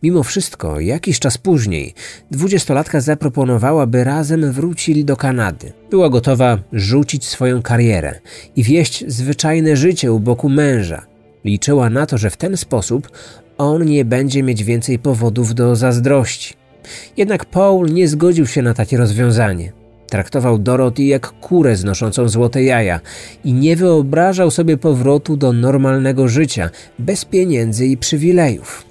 Mimo 0.03 0.23
wszystko, 0.23 0.81
jakiś 0.81 1.19
czas 1.19 1.39
później, 1.39 1.95
dwudziestolatka 2.31 3.01
zaproponowała, 3.01 3.87
by 3.87 4.05
razem 4.05 4.53
wrócili 4.53 5.05
do 5.05 5.17
Kanady. 5.17 5.73
Była 5.91 6.11
gotowa 6.11 6.59
rzucić 6.73 7.25
swoją 7.25 7.63
karierę 7.63 8.21
i 8.57 8.63
wieść 8.63 9.05
zwyczajne 9.07 9.77
życie 9.77 10.13
u 10.13 10.21
boku 10.21 10.49
męża. 10.49 11.07
Liczyła 11.45 11.91
na 11.91 12.07
to, 12.07 12.19
że 12.19 12.31
w 12.31 12.37
ten 12.37 12.57
sposób 12.57 13.09
on 13.59 13.85
nie 13.85 14.05
będzie 14.05 14.43
mieć 14.43 14.65
więcej 14.65 14.99
powodów 14.99 15.55
do 15.55 15.77
zazdrości. 15.77 16.55
Jednak 17.17 17.45
Paul 17.45 17.93
nie 17.93 18.09
zgodził 18.09 18.47
się 18.47 18.63
na 18.63 18.75
takie 18.75 18.97
rozwiązanie. 18.97 19.73
Traktował 20.11 20.59
Dorothy 20.59 21.03
jak 21.05 21.27
kurę 21.27 21.77
znoszącą 21.77 22.29
złote 22.29 22.63
jaja 22.63 23.01
i 23.45 23.53
nie 23.53 23.77
wyobrażał 23.77 24.51
sobie 24.51 24.77
powrotu 24.77 25.37
do 25.37 25.53
normalnego 25.53 26.29
życia 26.29 26.71
bez 26.99 27.25
pieniędzy 27.25 27.87
i 27.87 27.97
przywilejów. 27.97 28.90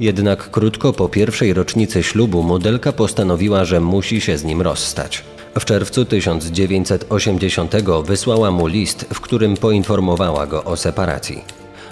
Jednak 0.00 0.50
krótko 0.50 0.92
po 0.92 1.08
pierwszej 1.08 1.52
rocznicy 1.52 2.02
ślubu 2.02 2.42
modelka 2.42 2.92
postanowiła, 2.92 3.64
że 3.64 3.80
musi 3.80 4.20
się 4.20 4.38
z 4.38 4.44
nim 4.44 4.62
rozstać. 4.62 5.24
W 5.58 5.64
czerwcu 5.64 6.04
1980 6.04 7.74
wysłała 8.04 8.50
mu 8.50 8.66
list, 8.66 9.06
w 9.14 9.20
którym 9.20 9.56
poinformowała 9.56 10.46
go 10.46 10.64
o 10.64 10.76
separacji. 10.76 11.44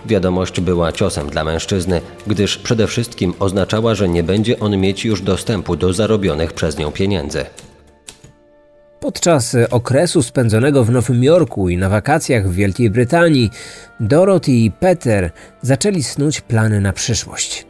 Wiadomość 0.07 0.61
była 0.61 0.93
ciosem 0.93 1.31
dla 1.31 1.45
mężczyzny, 1.45 2.01
gdyż 2.27 2.59
przede 2.59 2.87
wszystkim 2.87 3.35
oznaczała, 3.39 3.95
że 3.95 4.09
nie 4.09 4.23
będzie 4.23 4.61
on 4.61 4.77
mieć 4.77 5.05
już 5.05 5.23
dostępu 5.23 5.77
do 5.77 5.93
zarobionych 5.93 6.53
przez 6.53 6.79
nią 6.79 6.93
pieniędzy. 6.93 7.45
Podczas 9.01 9.57
okresu 9.71 10.23
spędzonego 10.23 10.85
w 10.85 10.91
Nowym 10.91 11.25
Jorku 11.25 11.69
i 11.69 11.77
na 11.77 11.89
wakacjach 11.89 12.49
w 12.49 12.55
Wielkiej 12.55 12.91
Brytanii, 12.91 13.51
Dorothy 14.01 14.53
i 14.53 14.71
Peter 14.71 15.31
zaczęli 15.63 16.03
snuć 16.03 16.41
plany 16.41 16.81
na 16.81 16.93
przyszłość. 16.93 17.66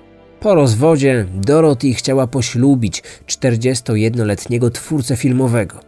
Po 0.46 0.54
rozwodzie 0.54 1.26
Dorothy 1.34 1.94
chciała 1.94 2.26
poślubić 2.26 3.02
41-letniego 3.26 4.70
twórcę 4.70 5.16
filmowego. 5.16 5.80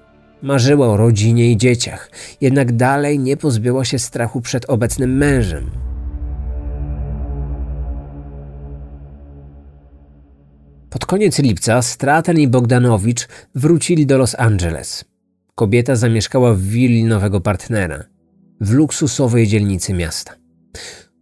Marzyła 0.43 0.89
o 0.89 0.97
rodzinie 0.97 1.53
i 1.53 1.57
dzieciach, 1.57 2.11
jednak 2.41 2.77
dalej 2.77 3.19
nie 3.19 3.37
pozbyła 3.37 3.85
się 3.85 3.99
strachu 3.99 4.41
przed 4.41 4.71
obecnym 4.71 5.17
mężem. 5.17 5.71
Pod 10.91 11.07
koniec 11.07 11.39
lipca 11.39 11.83
Straten 11.83 12.39
i 12.39 12.49
Bogdanowicz 12.49 13.29
wrócili 13.55 14.07
do 14.07 14.19
Los 14.19 14.35
Angeles. 14.39 15.05
Kobieta 15.55 15.97
zamieszkała 15.97 16.55
w 16.55 16.61
willi 16.61 17.05
nowego 17.05 17.41
partnera, 17.41 18.05
w 18.61 18.73
luksusowej 18.73 19.47
dzielnicy 19.47 19.95
miasta. 19.95 20.33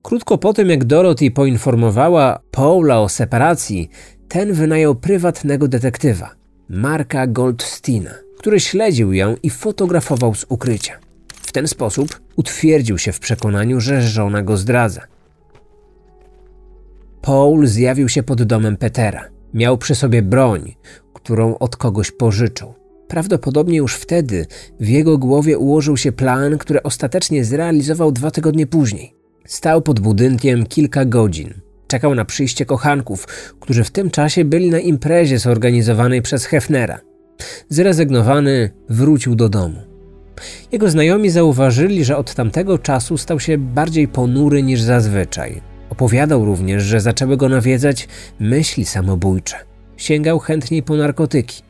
Krótko 0.07 0.39
po 0.39 0.53
tym, 0.53 0.71
jak 0.71 0.85
Dorothy 0.85 1.31
poinformowała 1.31 2.41
Paula 2.51 3.01
o 3.01 3.09
separacji, 3.09 3.91
ten 4.29 4.53
wynajął 4.53 4.95
prywatnego 4.95 5.69
detektywa, 5.69 6.31
Marka 6.69 7.27
Goldsteina, 7.27 8.11
który 8.39 8.61
śledził 8.61 9.13
ją 9.13 9.37
i 9.43 9.51
fotografował 9.51 10.35
z 10.35 10.47
ukrycia. 10.49 10.99
W 11.29 11.53
ten 11.53 11.69
sposób 11.69 12.21
utwierdził 12.37 12.99
się 12.99 13.13
w 13.13 13.21
przekonaniu, 13.21 13.81
że 13.81 14.03
żona 14.03 14.43
go 14.43 14.57
zdradza. 14.57 15.03
Paul 17.23 17.67
zjawił 17.67 18.09
się 18.09 18.23
pod 18.23 18.43
domem 18.43 18.77
Petera. 18.77 19.29
Miał 19.55 19.79
przy 19.79 19.95
sobie 19.95 20.23
broń, 20.23 20.75
którą 21.15 21.59
od 21.59 21.77
kogoś 21.77 22.11
pożyczył. 22.11 22.75
Prawdopodobnie 23.09 23.77
już 23.79 23.95
wtedy 23.95 24.47
w 24.81 24.89
jego 24.89 25.19
głowie 25.19 25.59
ułożył 25.59 25.97
się 25.97 26.13
plan, 26.13 26.59
który 26.59 26.83
ostatecznie 26.83 27.45
zrealizował 27.45 28.13
dwa 28.13 28.31
tygodnie 28.31 28.67
później. 28.67 29.26
Stał 29.47 29.83
pod 29.83 30.01
budynkiem 30.01 30.67
kilka 30.67 31.05
godzin. 31.05 31.55
Czekał 31.87 32.15
na 32.15 32.25
przyjście 32.25 32.65
kochanków, 32.65 33.27
którzy 33.61 33.85
w 33.85 33.91
tym 33.91 34.11
czasie 34.11 34.45
byli 34.45 34.71
na 34.71 34.79
imprezie 34.79 35.39
zorganizowanej 35.39 36.23
przez 36.23 36.45
Hefnera. 36.45 37.01
Zrezygnowany 37.69 38.71
wrócił 38.89 39.35
do 39.35 39.49
domu. 39.49 39.83
Jego 40.73 40.91
znajomi 40.91 41.31
zauważyli, 41.31 42.05
że 42.05 42.17
od 42.17 42.35
tamtego 42.35 42.79
czasu 42.79 43.19
stał 43.19 43.41
się 43.41 43.59
bardziej 43.59 44.09
ponury 44.09 44.63
niż 44.63 44.81
zazwyczaj. 44.81 45.63
Opowiadał 45.91 46.45
również, 46.45 46.83
że 46.83 47.01
zaczęły 47.01 47.37
go 47.37 47.49
nawiedzać 47.49 48.09
myśli 48.41 48.85
samobójcze. 48.85 49.57
Sięgał 49.97 50.39
chętniej 50.39 50.83
po 50.83 50.97
narkotyki. 50.97 51.63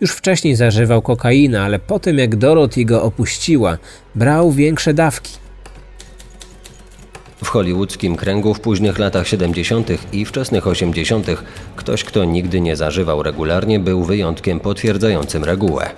Już 0.00 0.12
wcześniej 0.12 0.56
zażywał 0.56 1.02
kokainę, 1.02 1.62
ale 1.62 1.78
po 1.78 1.98
tym 1.98 2.18
jak 2.18 2.36
Dorothy 2.36 2.84
go 2.84 3.02
opuściła, 3.02 3.78
brał 4.14 4.52
większe 4.52 4.94
dawki. 4.94 5.39
W 7.44 7.48
hollywoodzkim 7.48 8.16
kręgu 8.16 8.54
w 8.54 8.60
późnych 8.60 8.98
latach 8.98 9.28
70. 9.28 9.88
i 10.12 10.24
wczesnych 10.24 10.66
80. 10.66 11.26
ktoś, 11.76 12.04
kto 12.04 12.24
nigdy 12.24 12.60
nie 12.60 12.76
zażywał 12.76 13.22
regularnie, 13.22 13.80
był 13.80 14.04
wyjątkiem 14.04 14.60
potwierdzającym 14.60 15.44
regułę. 15.44 15.90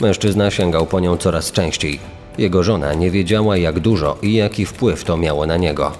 Mężczyzna 0.00 0.50
sięgał 0.50 0.86
po 0.86 1.00
nią 1.00 1.16
coraz 1.16 1.52
częściej. 1.52 1.98
Jego 2.38 2.62
żona 2.62 2.94
nie 2.94 3.10
wiedziała, 3.10 3.56
jak 3.56 3.80
dużo 3.80 4.18
i 4.22 4.34
jaki 4.34 4.66
wpływ 4.66 5.04
to 5.04 5.16
miało 5.16 5.46
na 5.46 5.56
niego. 5.56 5.92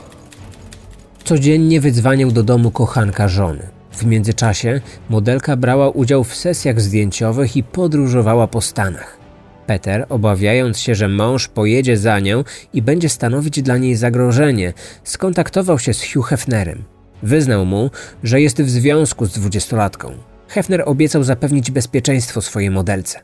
Codziennie 1.24 1.80
wydzwaniał 1.80 2.30
do 2.30 2.42
domu 2.42 2.70
kochanka 2.70 3.28
żony. 3.28 3.68
W 3.92 4.04
międzyczasie 4.06 4.80
modelka 5.10 5.56
brała 5.56 5.90
udział 5.90 6.24
w 6.24 6.34
sesjach 6.34 6.80
zdjęciowych 6.80 7.56
i 7.56 7.62
podróżowała 7.62 8.46
po 8.46 8.60
Stanach. 8.60 9.25
Peter, 9.66 10.06
obawiając 10.08 10.78
się, 10.78 10.94
że 10.94 11.08
mąż 11.08 11.48
pojedzie 11.48 11.96
za 11.96 12.20
nią 12.20 12.44
i 12.72 12.82
będzie 12.82 13.08
stanowić 13.08 13.62
dla 13.62 13.78
niej 13.78 13.96
zagrożenie, 13.96 14.72
skontaktował 15.04 15.78
się 15.78 15.94
z 15.94 16.12
Hugh 16.12 16.26
Hefnerem. 16.26 16.84
Wyznał 17.22 17.66
mu, 17.66 17.90
że 18.22 18.40
jest 18.40 18.62
w 18.62 18.70
związku 18.70 19.26
z 19.26 19.32
dwudziestolatką. 19.32 20.12
Hefner 20.48 20.82
obiecał 20.86 21.22
zapewnić 21.22 21.70
bezpieczeństwo 21.70 22.40
swojej 22.40 22.70
modelce. 22.70 23.20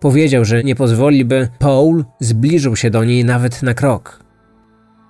Powiedział, 0.00 0.44
że 0.44 0.64
nie 0.64 0.74
pozwoli, 0.74 1.24
by 1.24 1.48
Paul 1.58 2.04
zbliżył 2.20 2.76
się 2.76 2.90
do 2.90 3.04
niej 3.04 3.24
nawet 3.24 3.62
na 3.62 3.74
krok. 3.74 4.20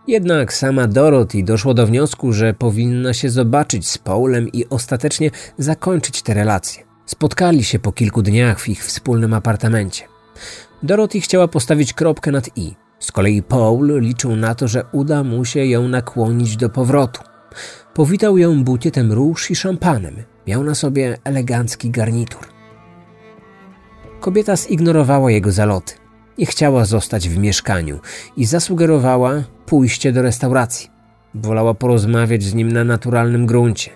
Jednak 0.08 0.52
sama 0.52 0.86
Dorothy 0.86 1.42
doszła 1.42 1.74
do 1.74 1.86
wniosku, 1.86 2.32
że 2.32 2.54
powinna 2.54 3.14
się 3.14 3.30
zobaczyć 3.30 3.88
z 3.88 3.98
Paulem 3.98 4.48
i 4.52 4.68
ostatecznie 4.68 5.30
zakończyć 5.58 6.22
te 6.22 6.34
relacje. 6.34 6.82
Spotkali 7.06 7.64
się 7.64 7.78
po 7.78 7.92
kilku 7.92 8.22
dniach 8.22 8.60
w 8.60 8.68
ich 8.68 8.84
wspólnym 8.84 9.34
apartamencie. 9.34 10.04
Dorothy 10.82 11.20
chciała 11.20 11.48
postawić 11.48 11.92
kropkę 11.92 12.30
nad 12.30 12.56
i. 12.56 12.74
Z 12.98 13.12
kolei 13.12 13.42
Paul 13.42 14.00
liczył 14.00 14.36
na 14.36 14.54
to, 14.54 14.68
że 14.68 14.84
uda 14.92 15.24
mu 15.24 15.44
się 15.44 15.64
ją 15.64 15.88
nakłonić 15.88 16.56
do 16.56 16.70
powrotu. 16.70 17.20
Powitał 17.94 18.38
ją 18.38 18.64
bukietem 18.64 19.12
róż 19.12 19.50
i 19.50 19.56
szampanem. 19.56 20.16
Miał 20.46 20.64
na 20.64 20.74
sobie 20.74 21.18
elegancki 21.24 21.90
garnitur. 21.90 22.40
Kobieta 24.20 24.56
zignorowała 24.56 25.30
jego 25.30 25.52
zaloty. 25.52 25.94
Nie 26.38 26.46
chciała 26.46 26.84
zostać 26.84 27.28
w 27.28 27.38
mieszkaniu 27.38 28.00
i 28.36 28.44
zasugerowała 28.44 29.42
pójście 29.66 30.12
do 30.12 30.22
restauracji. 30.22 30.90
Wolała 31.34 31.74
porozmawiać 31.74 32.42
z 32.42 32.54
nim 32.54 32.72
na 32.72 32.84
naturalnym 32.84 33.46
gruncie. 33.46 33.90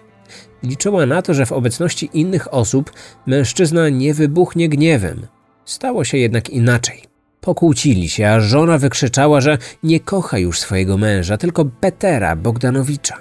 Liczyła 0.62 1.06
na 1.06 1.22
to, 1.22 1.34
że 1.34 1.46
w 1.46 1.52
obecności 1.52 2.10
innych 2.12 2.54
osób 2.54 2.92
mężczyzna 3.26 3.88
nie 3.88 4.14
wybuchnie 4.14 4.68
gniewem, 4.68 5.26
Stało 5.64 6.05
się 6.05 6.18
jednak 6.18 6.51
inaczej. 6.51 7.03
Pokłócili 7.40 8.09
się, 8.09 8.29
a 8.29 8.40
żona 8.40 8.79
wykrzyczała, 8.79 9.40
że 9.40 9.59
nie 9.83 10.01
kocha 10.01 10.38
już 10.38 10.61
swojego 10.61 10.98
męża, 10.98 11.37
tylko 11.37 11.64
Petera 11.64 12.37
Bogdanowicza. 12.37 13.18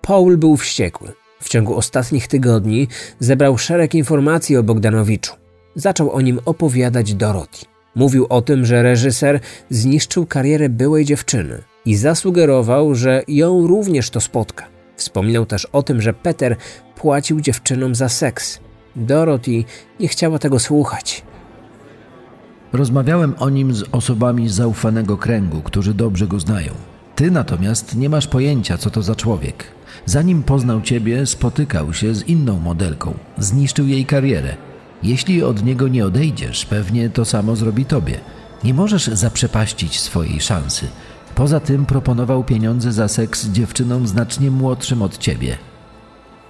Paul 0.00 0.36
był 0.36 0.56
wściekły. 0.56 1.12
W 1.40 1.48
ciągu 1.48 1.76
ostatnich 1.76 2.28
tygodni 2.28 2.88
zebrał 3.18 3.58
szereg 3.58 3.94
informacji 3.94 4.56
o 4.56 4.62
Bogdanowiczu. 4.62 5.34
Zaczął 5.74 6.12
o 6.12 6.20
nim 6.20 6.40
opowiadać 6.44 7.14
Dorothy. 7.14 7.66
Mówił 7.94 8.26
o 8.28 8.42
tym, 8.42 8.66
że 8.66 8.82
reżyser 8.82 9.40
zniszczył 9.70 10.26
karierę 10.26 10.68
byłej 10.68 11.04
dziewczyny 11.04 11.62
i 11.84 11.96
zasugerował, 11.96 12.94
że 12.94 13.22
ją 13.28 13.66
również 13.66 14.10
to 14.10 14.20
spotka. 14.20 14.66
Wspominał 14.96 15.46
też 15.46 15.64
o 15.64 15.82
tym, 15.82 16.02
że 16.02 16.12
Peter 16.12 16.56
płacił 16.96 17.40
dziewczynom 17.40 17.94
za 17.94 18.08
seks. 18.08 18.60
Dorothy 18.96 19.64
nie 20.00 20.08
chciała 20.08 20.38
tego 20.38 20.58
słuchać. 20.58 21.24
Rozmawiałem 22.72 23.34
o 23.38 23.50
nim 23.50 23.74
z 23.74 23.84
osobami 23.92 24.48
zaufanego 24.48 25.16
kręgu, 25.16 25.60
którzy 25.62 25.94
dobrze 25.94 26.26
go 26.26 26.40
znają. 26.40 26.72
Ty 27.14 27.30
natomiast 27.30 27.96
nie 27.96 28.08
masz 28.08 28.26
pojęcia, 28.26 28.78
co 28.78 28.90
to 28.90 29.02
za 29.02 29.14
człowiek. 29.14 29.64
Zanim 30.06 30.42
poznał 30.42 30.80
ciebie, 30.80 31.26
spotykał 31.26 31.92
się 31.92 32.14
z 32.14 32.28
inną 32.28 32.60
modelką, 32.60 33.14
zniszczył 33.38 33.86
jej 33.86 34.06
karierę. 34.06 34.56
Jeśli 35.02 35.42
od 35.42 35.64
niego 35.64 35.88
nie 35.88 36.06
odejdziesz, 36.06 36.66
pewnie 36.66 37.10
to 37.10 37.24
samo 37.24 37.56
zrobi 37.56 37.84
tobie. 37.84 38.20
Nie 38.64 38.74
możesz 38.74 39.06
zaprzepaścić 39.06 40.00
swojej 40.00 40.40
szansy. 40.40 40.86
Poza 41.34 41.60
tym 41.60 41.86
proponował 41.86 42.44
pieniądze 42.44 42.92
za 42.92 43.08
seks 43.08 43.46
dziewczynom 43.46 44.06
znacznie 44.06 44.50
młodszym 44.50 45.02
od 45.02 45.18
ciebie. 45.18 45.58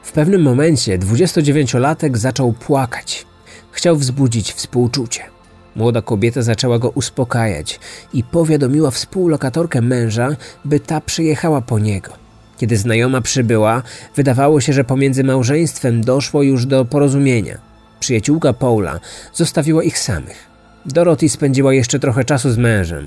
W 0.02 0.12
pewnym 0.12 0.42
momencie 0.42 0.98
29-latek 0.98 2.16
zaczął 2.16 2.52
płakać. 2.52 3.26
Chciał 3.70 3.96
wzbudzić 3.96 4.52
współczucie. 4.52 5.37
Młoda 5.78 6.02
kobieta 6.02 6.42
zaczęła 6.42 6.78
go 6.78 6.90
uspokajać 6.90 7.80
i 8.12 8.24
powiadomiła 8.24 8.90
współlokatorkę 8.90 9.80
męża, 9.80 10.28
by 10.64 10.80
ta 10.80 11.00
przyjechała 11.00 11.60
po 11.60 11.78
niego. 11.78 12.12
Kiedy 12.58 12.76
znajoma 12.76 13.20
przybyła, 13.20 13.82
wydawało 14.16 14.60
się, 14.60 14.72
że 14.72 14.84
pomiędzy 14.84 15.24
małżeństwem 15.24 16.04
doszło 16.04 16.42
już 16.42 16.66
do 16.66 16.84
porozumienia. 16.84 17.58
Przyjaciółka 18.00 18.52
Paula 18.52 19.00
zostawiła 19.34 19.82
ich 19.82 19.98
samych. 19.98 20.46
Dorothy 20.86 21.28
spędziła 21.28 21.74
jeszcze 21.74 21.98
trochę 21.98 22.24
czasu 22.24 22.50
z 22.50 22.58
mężem. 22.58 23.06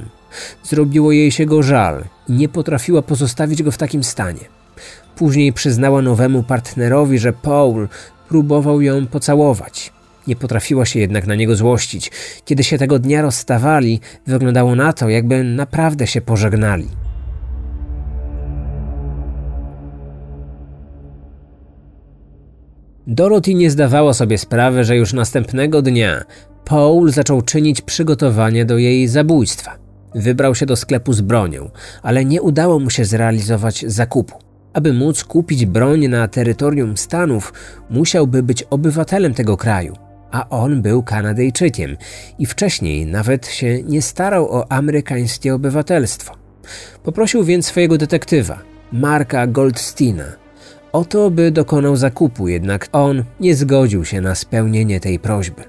Zrobiło 0.63 1.11
jej 1.11 1.31
się 1.31 1.45
go 1.45 1.63
żal 1.63 2.03
i 2.27 2.33
nie 2.33 2.49
potrafiła 2.49 3.01
pozostawić 3.01 3.63
go 3.63 3.71
w 3.71 3.77
takim 3.77 4.03
stanie. 4.03 4.45
Później 5.15 5.53
przyznała 5.53 6.01
nowemu 6.01 6.43
partnerowi, 6.43 7.19
że 7.19 7.33
Paul 7.33 7.87
próbował 8.29 8.81
ją 8.81 9.07
pocałować. 9.07 9.93
Nie 10.27 10.35
potrafiła 10.35 10.85
się 10.85 10.99
jednak 10.99 11.27
na 11.27 11.35
niego 11.35 11.55
złościć. 11.55 12.11
Kiedy 12.45 12.63
się 12.63 12.77
tego 12.77 12.99
dnia 12.99 13.21
rozstawali, 13.21 13.99
wyglądało 14.27 14.75
na 14.75 14.93
to, 14.93 15.09
jakby 15.09 15.43
naprawdę 15.43 16.07
się 16.07 16.21
pożegnali. 16.21 16.87
Dorothy 23.07 23.53
nie 23.53 23.71
zdawała 23.71 24.13
sobie 24.13 24.37
sprawy, 24.37 24.83
że 24.83 24.97
już 24.97 25.13
następnego 25.13 25.81
dnia 25.81 26.23
Paul 26.65 27.11
zaczął 27.11 27.41
czynić 27.41 27.81
przygotowanie 27.81 28.65
do 28.65 28.77
jej 28.77 29.07
zabójstwa. 29.07 29.77
Wybrał 30.15 30.55
się 30.55 30.65
do 30.65 30.75
sklepu 30.75 31.13
z 31.13 31.21
bronią, 31.21 31.69
ale 32.03 32.25
nie 32.25 32.41
udało 32.41 32.79
mu 32.79 32.89
się 32.89 33.05
zrealizować 33.05 33.85
zakupu. 33.87 34.39
Aby 34.73 34.93
móc 34.93 35.23
kupić 35.23 35.65
broń 35.65 36.07
na 36.07 36.27
terytorium 36.27 36.97
Stanów, 36.97 37.53
musiałby 37.89 38.43
być 38.43 38.63
obywatelem 38.63 39.33
tego 39.33 39.57
kraju, 39.57 39.95
a 40.31 40.49
on 40.49 40.81
był 40.81 41.03
Kanadyjczykiem 41.03 41.97
i 42.39 42.45
wcześniej 42.45 43.05
nawet 43.05 43.47
się 43.47 43.83
nie 43.83 44.01
starał 44.01 44.51
o 44.51 44.71
amerykańskie 44.71 45.55
obywatelstwo. 45.55 46.33
Poprosił 47.03 47.43
więc 47.43 47.65
swojego 47.65 47.97
detektywa, 47.97 48.59
Marka 48.91 49.47
Goldsteina, 49.47 50.25
o 50.91 51.05
to, 51.05 51.31
by 51.31 51.51
dokonał 51.51 51.95
zakupu, 51.95 52.47
jednak 52.47 52.87
on 52.91 53.23
nie 53.39 53.55
zgodził 53.55 54.05
się 54.05 54.21
na 54.21 54.35
spełnienie 54.35 54.99
tej 54.99 55.19
prośby. 55.19 55.63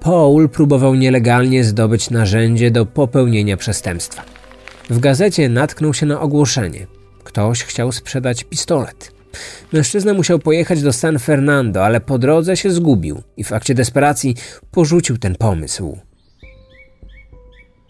Paul 0.00 0.48
próbował 0.48 0.94
nielegalnie 0.94 1.64
zdobyć 1.64 2.10
narzędzie 2.10 2.70
do 2.70 2.86
popełnienia 2.86 3.56
przestępstwa. 3.56 4.22
W 4.90 4.98
gazecie 4.98 5.48
natknął 5.48 5.94
się 5.94 6.06
na 6.06 6.20
ogłoszenie. 6.20 6.86
Ktoś 7.24 7.64
chciał 7.64 7.92
sprzedać 7.92 8.44
pistolet. 8.44 9.12
Mężczyzna 9.72 10.14
musiał 10.14 10.38
pojechać 10.38 10.82
do 10.82 10.92
San 10.92 11.18
Fernando, 11.18 11.84
ale 11.84 12.00
po 12.00 12.18
drodze 12.18 12.56
się 12.56 12.70
zgubił 12.70 13.22
i 13.36 13.44
w 13.44 13.52
akcie 13.52 13.74
desperacji 13.74 14.36
porzucił 14.70 15.18
ten 15.18 15.34
pomysł. 15.34 15.98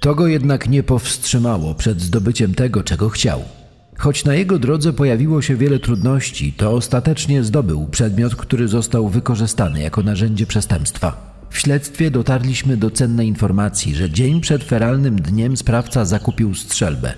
To 0.01 0.15
go 0.15 0.27
jednak 0.27 0.69
nie 0.69 0.83
powstrzymało 0.83 1.75
przed 1.75 2.01
zdobyciem 2.01 2.55
tego, 2.55 2.83
czego 2.83 3.09
chciał. 3.09 3.43
Choć 3.99 4.25
na 4.25 4.35
jego 4.35 4.59
drodze 4.59 4.93
pojawiło 4.93 5.43
się 5.43 5.57
wiele 5.57 5.79
trudności, 5.79 6.53
to 6.53 6.73
ostatecznie 6.73 7.45
zdobył 7.45 7.87
przedmiot, 7.87 8.37
który 8.37 8.69
został 8.69 9.09
wykorzystany 9.09 9.83
jako 9.83 10.03
narzędzie 10.03 10.47
przestępstwa. 10.47 11.33
W 11.51 11.59
śledztwie 11.59 12.11
dotarliśmy 12.11 12.77
do 12.77 12.91
cennej 12.91 13.29
informacji, 13.29 13.95
że 13.95 14.11
dzień 14.11 14.41
przed 14.41 14.65
feralnym 14.65 15.17
dniem 15.17 15.57
sprawca 15.57 16.05
zakupił 16.05 16.55
strzelbę. 16.55 17.15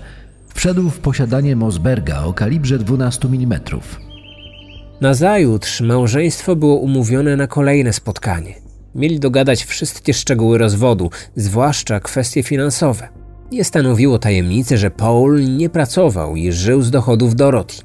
Wszedł 0.53 0.89
w 0.89 0.99
posiadanie 0.99 1.55
Mosberga 1.55 2.23
o 2.23 2.33
kalibrze 2.33 2.79
12 2.79 3.27
mm. 3.27 3.59
Nazajutrz 5.01 5.81
małżeństwo 5.81 6.55
było 6.55 6.75
umówione 6.75 7.35
na 7.35 7.47
kolejne 7.47 7.93
spotkanie. 7.93 8.53
Mieli 8.95 9.19
dogadać 9.19 9.63
wszystkie 9.63 10.13
szczegóły 10.13 10.57
rozwodu, 10.57 11.09
zwłaszcza 11.35 11.99
kwestie 11.99 12.43
finansowe. 12.43 13.07
Nie 13.51 13.63
stanowiło 13.63 14.19
tajemnicy, 14.19 14.77
że 14.77 14.91
Paul 14.91 15.57
nie 15.57 15.69
pracował 15.69 16.35
i 16.35 16.51
żył 16.51 16.81
z 16.81 16.91
dochodów 16.91 17.35
Dorothy. 17.35 17.81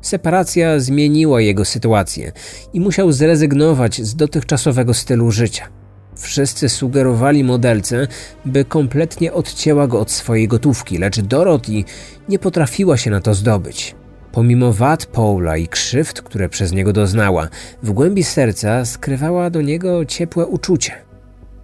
Separacja 0.00 0.80
zmieniła 0.80 1.40
jego 1.40 1.64
sytuację 1.64 2.32
i 2.72 2.80
musiał 2.80 3.12
zrezygnować 3.12 4.02
z 4.02 4.16
dotychczasowego 4.16 4.94
stylu 4.94 5.30
życia. 5.30 5.68
Wszyscy 6.16 6.68
sugerowali 6.68 7.44
modelce, 7.44 8.06
by 8.44 8.64
kompletnie 8.64 9.32
odcięła 9.32 9.86
go 9.86 10.00
od 10.00 10.10
swojej 10.10 10.48
gotówki, 10.48 10.98
lecz 10.98 11.20
Dorothy 11.20 11.84
nie 12.28 12.38
potrafiła 12.38 12.96
się 12.96 13.10
na 13.10 13.20
to 13.20 13.34
zdobyć. 13.34 13.94
Pomimo 14.32 14.72
wad 14.72 15.06
Paula 15.06 15.56
i 15.56 15.68
krzywd, 15.68 16.22
które 16.22 16.48
przez 16.48 16.72
niego 16.72 16.92
doznała, 16.92 17.48
w 17.82 17.92
głębi 17.92 18.24
serca 18.24 18.84
skrywała 18.84 19.50
do 19.50 19.62
niego 19.62 20.04
ciepłe 20.04 20.46
uczucie. 20.46 20.92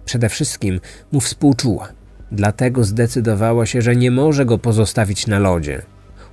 Przede 0.05 0.29
wszystkim 0.29 0.79
mu 1.11 1.19
współczuła. 1.19 1.89
Dlatego 2.31 2.83
zdecydowała 2.83 3.65
się, 3.65 3.81
że 3.81 3.95
nie 3.95 4.11
może 4.11 4.45
go 4.45 4.57
pozostawić 4.57 5.27
na 5.27 5.39
lodzie. 5.39 5.81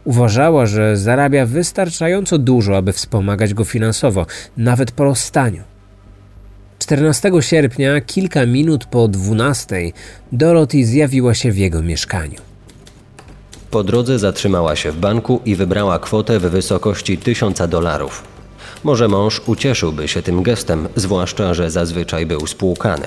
Uważała, 0.04 0.66
że 0.66 0.96
zarabia 0.96 1.46
wystarczająco 1.46 2.38
dużo, 2.38 2.76
aby 2.76 2.92
wspomagać 2.92 3.54
go 3.54 3.64
finansowo, 3.64 4.26
nawet 4.56 4.90
po 4.90 5.04
rozstaniu. 5.04 5.62
14 6.78 7.30
sierpnia, 7.40 8.00
kilka 8.00 8.46
minut 8.46 8.84
po 8.84 9.08
12, 9.08 9.92
Dorothy 10.32 10.84
zjawiła 10.84 11.34
się 11.34 11.52
w 11.52 11.58
jego 11.58 11.82
mieszkaniu. 11.82 12.55
Po 13.76 13.84
drodze 13.84 14.18
zatrzymała 14.18 14.76
się 14.76 14.92
w 14.92 14.96
banku 14.96 15.40
i 15.44 15.56
wybrała 15.56 15.98
kwotę 15.98 16.38
w 16.38 16.42
wysokości 16.42 17.18
1000 17.18 17.68
dolarów. 17.68 18.24
Może 18.84 19.08
mąż 19.08 19.42
ucieszyłby 19.46 20.08
się 20.08 20.22
tym 20.22 20.42
gestem, 20.42 20.88
zwłaszcza, 20.96 21.54
że 21.54 21.70
zazwyczaj 21.70 22.26
był 22.26 22.46
spłukany. 22.46 23.06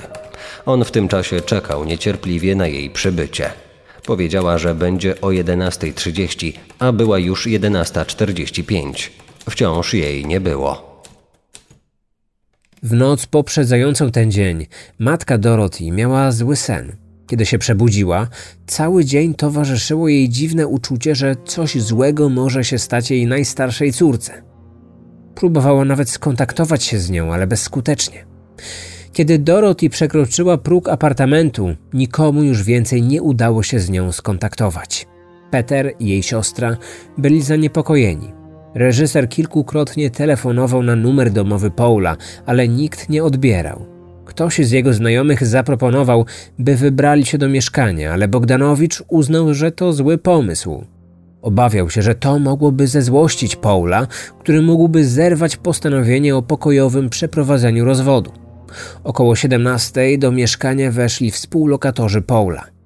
On 0.66 0.84
w 0.84 0.90
tym 0.90 1.08
czasie 1.08 1.40
czekał 1.40 1.84
niecierpliwie 1.84 2.54
na 2.54 2.66
jej 2.66 2.90
przybycie. 2.90 3.50
Powiedziała, 4.06 4.58
że 4.58 4.74
będzie 4.74 5.20
o 5.20 5.26
11.30, 5.26 6.52
a 6.78 6.92
była 6.92 7.18
już 7.18 7.46
11.45. 7.46 9.10
Wciąż 9.50 9.94
jej 9.94 10.26
nie 10.26 10.40
było. 10.40 11.02
W 12.82 12.92
noc 12.92 13.26
poprzedzającą 13.26 14.10
ten 14.10 14.30
dzień 14.30 14.66
matka 14.98 15.38
Dorothy 15.38 15.90
miała 15.90 16.32
zły 16.32 16.56
sen. 16.56 17.09
Kiedy 17.30 17.46
się 17.46 17.58
przebudziła, 17.58 18.28
cały 18.66 19.04
dzień 19.04 19.34
towarzyszyło 19.34 20.08
jej 20.08 20.28
dziwne 20.28 20.66
uczucie, 20.66 21.14
że 21.14 21.36
coś 21.44 21.82
złego 21.82 22.28
może 22.28 22.64
się 22.64 22.78
stać 22.78 23.10
jej 23.10 23.26
najstarszej 23.26 23.92
córce. 23.92 24.42
Próbowała 25.34 25.84
nawet 25.84 26.10
skontaktować 26.10 26.84
się 26.84 26.98
z 26.98 27.10
nią, 27.10 27.32
ale 27.32 27.46
bezskutecznie. 27.46 28.26
Kiedy 29.12 29.38
Dorothy 29.38 29.90
przekroczyła 29.90 30.58
próg 30.58 30.88
apartamentu, 30.88 31.74
nikomu 31.92 32.42
już 32.42 32.62
więcej 32.62 33.02
nie 33.02 33.22
udało 33.22 33.62
się 33.62 33.80
z 33.80 33.90
nią 33.90 34.12
skontaktować. 34.12 35.06
Peter 35.50 35.92
i 35.98 36.08
jej 36.08 36.22
siostra 36.22 36.76
byli 37.18 37.42
zaniepokojeni. 37.42 38.32
Reżyser 38.74 39.28
kilkukrotnie 39.28 40.10
telefonował 40.10 40.82
na 40.82 40.96
numer 40.96 41.30
domowy 41.30 41.70
Paula, 41.70 42.16
ale 42.46 42.68
nikt 42.68 43.08
nie 43.08 43.24
odbierał. 43.24 43.99
Ktoś 44.30 44.58
z 44.58 44.70
jego 44.70 44.92
znajomych 44.92 45.46
zaproponował, 45.46 46.26
by 46.58 46.76
wybrali 46.76 47.26
się 47.26 47.38
do 47.38 47.48
mieszkania, 47.48 48.12
ale 48.12 48.28
Bogdanowicz 48.28 49.02
uznał, 49.08 49.54
że 49.54 49.72
to 49.72 49.92
zły 49.92 50.18
pomysł. 50.18 50.84
Obawiał 51.42 51.90
się, 51.90 52.02
że 52.02 52.14
to 52.14 52.38
mogłoby 52.38 52.86
zezłościć 52.86 53.56
Paula, 53.56 54.06
który 54.40 54.62
mógłby 54.62 55.04
zerwać 55.04 55.56
postanowienie 55.56 56.36
o 56.36 56.42
pokojowym 56.42 57.08
przeprowadzeniu 57.10 57.84
rozwodu. 57.84 58.32
Około 59.04 59.36
17 59.36 60.18
do 60.18 60.32
mieszkania 60.32 60.90
weszli 60.90 61.30
współlokatorzy 61.30 62.22
Paula. 62.22 62.79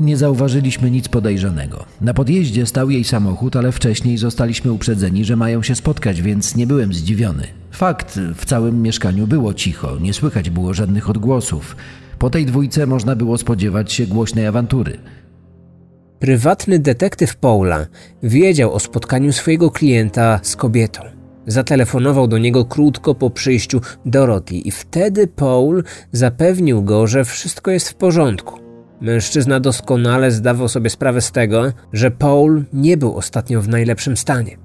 Nie 0.00 0.16
zauważyliśmy 0.16 0.90
nic 0.90 1.08
podejrzanego. 1.08 1.84
Na 2.00 2.14
podjeździe 2.14 2.66
stał 2.66 2.90
jej 2.90 3.04
samochód, 3.04 3.56
ale 3.56 3.72
wcześniej 3.72 4.18
zostaliśmy 4.18 4.72
uprzedzeni, 4.72 5.24
że 5.24 5.36
mają 5.36 5.62
się 5.62 5.74
spotkać, 5.74 6.22
więc 6.22 6.56
nie 6.56 6.66
byłem 6.66 6.94
zdziwiony. 6.94 7.46
Fakt, 7.70 8.20
w 8.34 8.44
całym 8.44 8.82
mieszkaniu 8.82 9.26
było 9.26 9.54
cicho, 9.54 9.98
nie 9.98 10.14
słychać 10.14 10.50
było 10.50 10.74
żadnych 10.74 11.10
odgłosów. 11.10 11.76
Po 12.18 12.30
tej 12.30 12.46
dwójce 12.46 12.86
można 12.86 13.16
było 13.16 13.38
spodziewać 13.38 13.92
się 13.92 14.06
głośnej 14.06 14.46
awantury. 14.46 14.98
Prywatny 16.18 16.78
detektyw 16.78 17.36
Paula 17.36 17.86
wiedział 18.22 18.72
o 18.72 18.80
spotkaniu 18.80 19.32
swojego 19.32 19.70
klienta 19.70 20.40
z 20.42 20.56
kobietą. 20.56 21.02
Zatelefonował 21.46 22.28
do 22.28 22.38
niego 22.38 22.64
krótko 22.64 23.14
po 23.14 23.30
przyjściu 23.30 23.80
Dorothy 24.06 24.54
i 24.54 24.70
wtedy 24.70 25.26
Paul 25.26 25.84
zapewnił 26.12 26.82
go, 26.82 27.06
że 27.06 27.24
wszystko 27.24 27.70
jest 27.70 27.88
w 27.88 27.94
porządku. 27.94 28.61
Mężczyzna 29.02 29.60
doskonale 29.60 30.30
zdawał 30.30 30.68
sobie 30.68 30.90
sprawę 30.90 31.20
z 31.20 31.32
tego, 31.32 31.72
że 31.92 32.10
Paul 32.10 32.64
nie 32.72 32.96
był 32.96 33.16
ostatnio 33.16 33.62
w 33.62 33.68
najlepszym 33.68 34.16
stanie. 34.16 34.56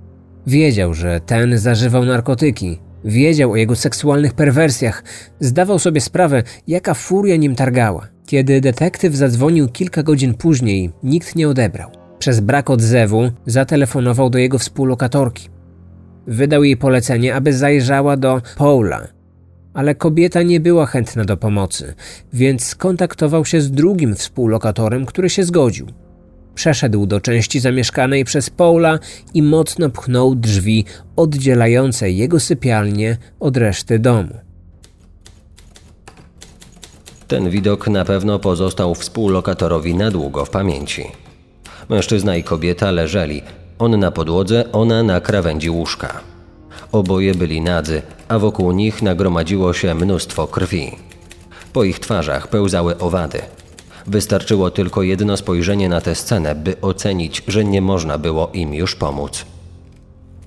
Wiedział, 0.47 0.93
że 0.93 1.19
ten 1.19 1.58
zażywał 1.58 2.06
narkotyki, 2.06 2.80
wiedział 3.06 3.52
o 3.52 3.56
jego 3.56 3.76
seksualnych 3.76 4.34
perwersjach, 4.34 5.04
zdawał 5.39 5.80
sobie 5.80 6.02
sprawę, 6.02 6.43
jaka 6.67 6.93
furia 6.93 7.36
nim 7.36 7.56
targała. 7.56 8.08
Kiedy 8.26 8.62
detektyw 8.62 9.15
zadzwonił 9.15 9.69
kilka 9.69 10.04
godzin 10.04 10.34
później, 10.34 10.91
nikt 11.04 11.36
nie 11.36 11.50
odebrał. 11.50 11.91
Przez 12.19 12.39
brak 12.39 12.69
odzewu 12.69 13.32
zatelefonował 13.45 14.30
do 14.30 14.38
jego 14.38 14.60
współlokatorki. 14.60 15.50
Wydał 16.28 16.63
jej 16.63 16.78
polecenie, 16.78 17.36
aby 17.36 17.54
zajrzała 17.54 18.17
do 18.17 18.41
Paula, 18.58 19.08
ale 19.77 19.95
kobieta 19.95 20.43
nie 20.43 20.59
była 20.59 20.85
chętna 20.85 21.25
do 21.25 21.37
pomocy, 21.37 21.93
więc 22.33 22.65
skontaktował 22.65 23.45
się 23.45 23.61
z 23.61 23.71
drugim 23.71 24.15
współlokatorem, 24.15 25.05
który 25.05 25.29
się 25.29 25.43
zgodził. 25.43 25.87
Przeszedł 26.55 27.05
do 27.05 27.21
części 27.21 27.59
zamieszkanej 27.59 28.25
przez 28.25 28.49
Paula 28.49 28.99
i 29.33 29.43
mocno 29.43 29.89
pchnął 29.89 30.35
drzwi 30.35 30.85
oddzielające 31.15 32.11
jego 32.11 32.39
sypialnię 32.39 33.17
od 33.39 33.57
reszty 33.57 33.99
domu. 33.99 34.33
Ten 37.27 37.49
widok 37.49 37.87
na 37.87 38.05
pewno 38.05 38.39
pozostał 38.39 38.95
współlokatorowi 38.95 39.95
na 39.95 40.11
długo 40.11 40.45
w 40.45 40.49
pamięci. 40.49 41.03
Mężczyzna 41.89 42.35
i 42.35 42.43
kobieta 42.43 42.91
leżeli, 42.91 43.41
on 43.79 43.99
na 43.99 44.11
podłodze, 44.11 44.71
ona 44.71 45.03
na 45.03 45.21
krawędzi 45.21 45.69
łóżka. 45.69 46.19
Oboje 46.91 47.35
byli 47.35 47.61
nadzy, 47.61 48.01
a 48.27 48.39
wokół 48.39 48.71
nich 48.71 49.01
nagromadziło 49.01 49.73
się 49.73 49.95
mnóstwo 49.95 50.47
krwi. 50.47 50.91
Po 51.73 51.83
ich 51.83 51.99
twarzach 51.99 52.47
pełzały 52.47 52.97
owady. 52.97 53.39
Wystarczyło 54.07 54.71
tylko 54.71 55.03
jedno 55.03 55.37
spojrzenie 55.37 55.89
na 55.89 56.01
tę 56.01 56.15
scenę, 56.15 56.55
by 56.55 56.81
ocenić, 56.81 57.43
że 57.47 57.65
nie 57.65 57.81
można 57.81 58.17
było 58.17 58.49
im 58.53 58.73
już 58.73 58.95
pomóc. 58.95 59.45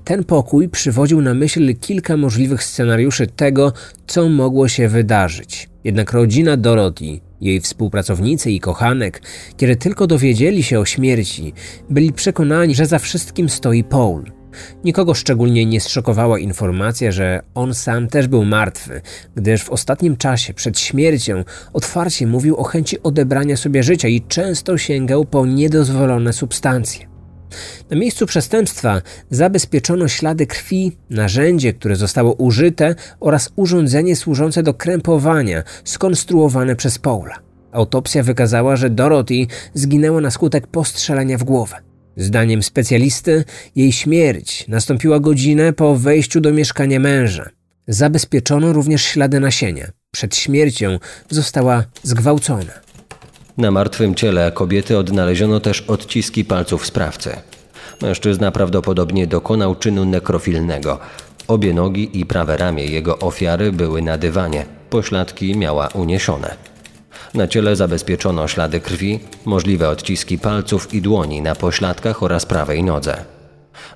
Ten 0.05 0.25
pokój 0.25 0.69
przywodził 0.69 1.21
na 1.21 1.35
myśl 1.35 1.77
kilka 1.81 2.17
możliwych 2.17 2.65
scenariuszy 2.65 3.27
tego, 3.27 3.73
co 4.07 4.29
mogło 4.29 4.69
się 4.69 4.89
wydarzyć. 4.89 5.69
Jednak 5.85 6.13
rodzina 6.13 6.57
Dorothy, 6.57 7.21
jej 7.41 7.61
współpracownicy 7.61 8.51
i 8.51 8.61
kochanek, 8.61 9.23
kiedy 9.57 9.77
tylko 9.77 10.07
dowiedzieli 10.07 10.63
się 10.63 10.81
o 10.81 10.85
śmierci, 10.85 11.53
byli 11.91 12.13
przekonani, 12.13 12.75
że 12.75 12.87
za 12.87 12.99
wszystkim 12.99 13.49
stoi 13.49 13.85
Paul– 13.85 14.25
Nikogo 14.85 15.15
szczególnie 15.15 15.67
nie 15.67 15.81
zszokowała 15.81 16.39
informacja, 16.39 17.13
że 17.13 17.43
on 17.55 17.75
sam 17.75 18.09
też 18.09 18.29
był 18.29 18.45
martwy, 18.45 19.01
gdyż 19.35 19.65
w 19.65 19.71
ostatnim 19.71 20.17
czasie 20.17 20.55
przed 20.55 20.79
śmiercią 20.79 21.45
otwarcie 21.73 22.27
mówił 22.27 22.57
o 22.57 22.65
chęci 22.65 23.03
odebrania 23.03 23.57
sobie 23.57 23.83
życia 23.83 24.09
i 24.09 24.21
często 24.21 24.79
sięgał 24.79 25.25
po 25.25 25.47
niedozwolone 25.47 26.33
substancje. 26.33 27.11
Na 27.91 27.97
miejscu 27.97 28.27
przestępstwa 28.27 29.03
zabezpieczono 29.31 30.09
ślady 30.09 30.47
krwi, 30.47 30.97
narzędzie, 31.11 31.73
które 31.73 31.97
zostało 31.97 32.33
użyte 32.33 32.95
oraz 33.21 33.53
urządzenie 33.57 34.17
służące 34.17 34.63
do 34.63 34.75
krępowania, 34.75 35.63
skonstruowane 35.85 36.77
przez 36.77 36.99
Paula. 36.99 37.35
Autopsja 37.73 38.23
wykazała, 38.23 38.77
że 38.77 38.91
Dorothy 38.91 39.47
zginęła 39.75 40.21
na 40.21 40.31
skutek 40.31 40.67
postrzelenia 40.67 41.39
w 41.39 41.45
głowę. 41.45 41.90
Zdaniem 42.21 42.63
specjalisty, 42.63 43.45
jej 43.77 43.93
śmierć 43.93 44.69
nastąpiła 44.69 45.21
godzinę 45.21 45.73
po 45.73 45.97
wejściu 45.97 46.41
do 46.41 46.53
mieszkania 46.53 47.01
męża. 47.01 47.51
Zabezpieczono 47.89 48.73
również 48.73 49.03
ślady 49.03 49.41
nasienia. 49.41 49.87
Przed 50.11 50.37
śmiercią 50.37 50.99
została 51.31 51.85
zgwałcona. 52.03 52.73
Na 53.59 53.71
martwym 53.71 54.15
ciele 54.15 54.53
kobiety 54.53 54.99
odnaleziono 54.99 55.61
też 55.61 55.81
odciski 55.81 56.45
palców 56.45 56.87
sprawcy. 56.87 57.31
Mężczyzna 58.03 58.53
prawdopodobnie 58.53 59.27
dokonał 59.27 59.75
czynu 59.75 60.05
nekrofilnego. 60.05 60.99
Obie 61.49 61.75
nogi 61.75 62.21
i 62.21 62.27
prawe 62.27 62.57
ramię 62.57 62.85
jego 62.85 63.19
ofiary 63.19 63.73
były 63.73 64.03
na 64.03 64.19
dywanie. 64.19 64.67
Pośladki 64.91 65.57
miała 65.57 65.89
uniesione. 65.89 66.57
Na 67.35 67.49
ciele 67.49 67.77
zabezpieczono 67.77 68.49
ślady 68.49 68.81
krwi, 68.81 69.21
możliwe 69.45 69.89
odciski 69.89 70.39
palców 70.39 70.95
i 70.95 71.03
dłoni 71.03 71.43
na 71.43 71.55
pośladkach 71.55 72.23
oraz 72.23 72.47
prawej 72.47 72.85
nodze. 72.85 73.17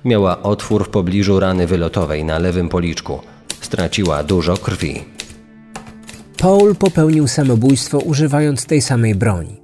Miała 0.05 0.43
otwór 0.43 0.85
w 0.85 0.89
pobliżu 0.89 1.39
rany 1.39 1.67
wylotowej 1.67 2.23
na 2.23 2.39
lewym 2.39 2.69
policzku. 2.69 3.19
Straciła 3.61 4.23
dużo 4.23 4.57
krwi. 4.57 5.03
Paul 6.37 6.75
popełnił 6.75 7.27
samobójstwo 7.27 7.99
używając 7.99 8.65
tej 8.65 8.81
samej 8.81 9.15
broni. 9.15 9.61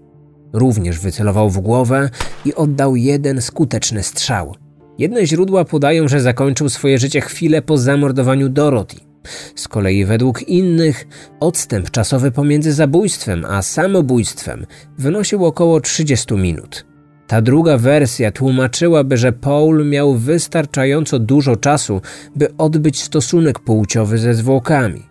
Również 0.54 1.00
wycelował 1.00 1.50
w 1.50 1.60
głowę 1.60 2.10
i 2.46 2.56
oddał 2.56 2.96
jeden 2.96 3.42
skuteczny 3.42 4.04
strzał. 4.04 4.56
Jedne 4.98 5.28
źródła 5.28 5.66
podają, 5.66 6.08
że 6.08 6.22
zakończył 6.22 6.70
swoje 6.70 7.00
życie 7.00 7.22
chwilę 7.22 7.62
po 7.62 7.78
zamordowaniu 7.78 8.50
Dorothy. 8.50 9.11
Z 9.56 9.68
kolei 9.68 10.06
według 10.06 10.44
innych 10.44 11.08
odstęp 11.40 11.92
czasowy 11.92 12.32
pomiędzy 12.32 12.74
zabójstwem 12.74 13.46
a 13.46 13.62
samobójstwem 13.62 14.66
wynosił 14.98 15.46
około 15.46 15.82
30 15.82 16.34
minut. 16.34 16.86
Ta 17.28 17.42
druga 17.42 17.78
wersja 17.78 18.32
tłumaczyłaby, 18.32 19.18
że 19.18 19.32
Paul 19.32 19.86
miał 19.86 20.16
wystarczająco 20.16 21.20
dużo 21.20 21.56
czasu, 21.56 22.02
by 22.36 22.58
odbyć 22.58 23.02
stosunek 23.02 23.60
płciowy 23.60 24.18
ze 24.18 24.34
zwłokami. 24.34 25.04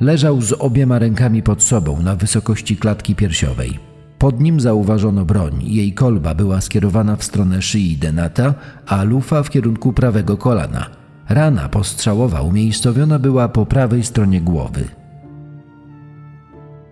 Leżał 0.00 0.40
z 0.40 0.52
obiema 0.52 0.98
rękami 0.98 1.42
pod 1.42 1.62
sobą 1.62 2.02
na 2.02 2.16
wysokości 2.16 2.76
klatki 2.76 3.14
piersiowej. 3.14 3.78
Pod 4.18 4.40
nim 4.40 4.60
zauważono 4.60 5.24
broń. 5.24 5.62
Jej 5.62 5.92
kolba 5.92 6.34
była 6.34 6.60
skierowana 6.60 7.16
w 7.16 7.24
stronę 7.24 7.62
szyi 7.62 7.96
Denata, 7.96 8.54
a 8.86 9.02
lufa 9.02 9.42
w 9.42 9.50
kierunku 9.50 9.92
prawego 9.92 10.36
kolana. 10.36 11.03
Rana 11.28 11.68
postrzałowa 11.68 12.42
umiejscowiona 12.42 13.18
była 13.18 13.48
po 13.48 13.66
prawej 13.66 14.04
stronie 14.04 14.40
głowy. 14.40 14.84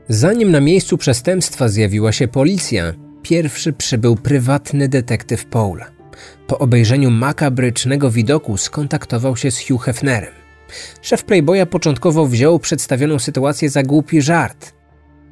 Zanim 0.09 0.51
na 0.51 0.61
miejscu 0.61 0.99
przestępstwa 0.99 1.69
zjawiła 1.69 2.13
się 2.13 2.29
policja, 2.29 2.93
pierwszy 3.23 3.73
przybył 3.73 4.17
prywatny 4.17 4.89
detektyw 4.89 5.47
Paula. 5.47 5.87
Po 6.47 6.59
obejrzeniu 6.59 7.11
makabrycznego 7.11 8.11
widoku 8.11 8.57
skontaktował 8.57 9.37
się 9.37 9.51
z 9.51 9.67
Hugh 9.69 9.83
Hefnerem. 9.83 10.33
Szef 11.03 11.25
Playboya 11.25 11.67
początkowo 11.67 12.27
wziął 12.27 12.59
przedstawioną 12.59 13.19
sytuację 13.19 13.71
za 13.71 13.83
głupi 13.83 14.23
żart, 14.23 14.73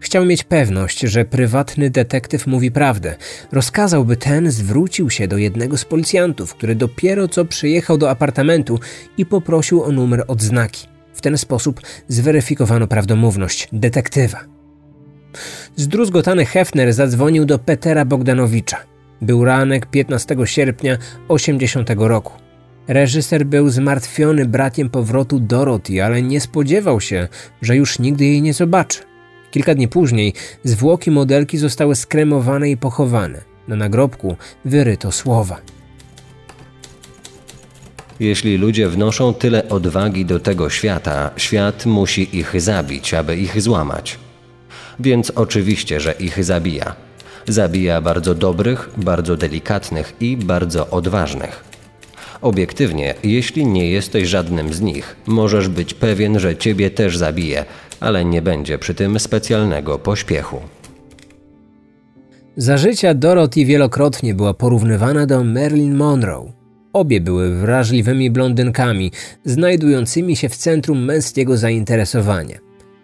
Chciał 0.00 0.24
mieć 0.24 0.44
pewność, 0.44 1.00
że 1.00 1.24
prywatny 1.24 1.90
detektyw 1.90 2.46
mówi 2.46 2.70
prawdę. 2.70 3.16
Rozkazał, 3.52 4.04
by 4.04 4.16
ten 4.16 4.50
zwrócił 4.50 5.10
się 5.10 5.28
do 5.28 5.36
jednego 5.36 5.76
z 5.76 5.84
policjantów, 5.84 6.54
który 6.54 6.74
dopiero 6.74 7.28
co 7.28 7.44
przyjechał 7.44 7.98
do 7.98 8.10
apartamentu 8.10 8.80
i 9.16 9.26
poprosił 9.26 9.82
o 9.82 9.92
numer 9.92 10.24
odznaki. 10.28 10.86
W 11.14 11.20
ten 11.20 11.38
sposób 11.38 11.80
zweryfikowano 12.08 12.86
prawdomówność 12.86 13.68
detektywa. 13.72 14.40
Zdruzgotany 15.76 16.44
Hefner 16.46 16.92
zadzwonił 16.92 17.44
do 17.44 17.58
Petera 17.58 18.04
Bogdanowicza. 18.04 18.76
Był 19.22 19.44
ranek 19.44 19.86
15 19.86 20.36
sierpnia 20.44 20.98
80 21.28 21.90
roku. 21.96 22.32
Reżyser 22.88 23.46
był 23.46 23.68
zmartwiony 23.68 24.46
brakiem 24.46 24.90
powrotu 24.90 25.40
Dorothy, 25.40 26.04
ale 26.04 26.22
nie 26.22 26.40
spodziewał 26.40 27.00
się, 27.00 27.28
że 27.62 27.76
już 27.76 27.98
nigdy 27.98 28.24
jej 28.24 28.42
nie 28.42 28.54
zobaczy. 28.54 29.09
Kilka 29.50 29.74
dni 29.74 29.88
później 29.88 30.34
zwłoki 30.64 31.10
modelki 31.10 31.58
zostały 31.58 31.96
skremowane 31.96 32.70
i 32.70 32.76
pochowane. 32.76 33.40
Na 33.68 33.76
nagrobku 33.76 34.36
wyryto 34.64 35.12
słowa. 35.12 35.60
Jeśli 38.20 38.56
ludzie 38.56 38.88
wnoszą 38.88 39.34
tyle 39.34 39.68
odwagi 39.68 40.24
do 40.24 40.40
tego 40.40 40.70
świata, 40.70 41.30
świat 41.36 41.86
musi 41.86 42.38
ich 42.38 42.60
zabić, 42.60 43.14
aby 43.14 43.36
ich 43.36 43.62
złamać. 43.62 44.18
Więc 45.00 45.30
oczywiście, 45.30 46.00
że 46.00 46.12
ich 46.12 46.44
zabija. 46.44 46.96
Zabija 47.48 48.00
bardzo 48.00 48.34
dobrych, 48.34 48.90
bardzo 48.96 49.36
delikatnych 49.36 50.12
i 50.20 50.36
bardzo 50.36 50.90
odważnych. 50.90 51.69
Obiektywnie, 52.42 53.14
jeśli 53.24 53.66
nie 53.66 53.90
jesteś 53.90 54.28
żadnym 54.28 54.72
z 54.72 54.80
nich, 54.80 55.16
możesz 55.26 55.68
być 55.68 55.94
pewien, 55.94 56.38
że 56.38 56.56
ciebie 56.56 56.90
też 56.90 57.16
zabije, 57.16 57.64
ale 58.00 58.24
nie 58.24 58.42
będzie 58.42 58.78
przy 58.78 58.94
tym 58.94 59.20
specjalnego 59.20 59.98
pośpiechu. 59.98 60.60
Za 62.56 62.76
życia 62.76 63.14
Dorothy 63.14 63.64
wielokrotnie 63.64 64.34
była 64.34 64.54
porównywana 64.54 65.26
do 65.26 65.44
Marilyn 65.44 65.94
Monroe. 65.96 66.52
Obie 66.92 67.20
były 67.20 67.58
wrażliwymi 67.58 68.30
blondynkami, 68.30 69.12
znajdującymi 69.44 70.36
się 70.36 70.48
w 70.48 70.56
centrum 70.56 71.04
męskiego 71.04 71.56
zainteresowania. 71.56 72.58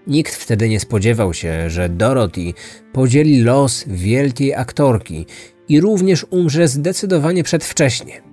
Nikt 0.06 0.34
wtedy 0.34 0.68
nie 0.68 0.80
spodziewał 0.80 1.34
się, 1.34 1.70
że 1.70 1.88
Dorothy 1.88 2.52
podzieli 2.92 3.42
los 3.42 3.84
wielkiej 3.86 4.54
aktorki 4.54 5.26
i 5.68 5.80
również 5.80 6.26
umrze 6.30 6.68
zdecydowanie 6.68 7.42
przedwcześnie. 7.42 8.25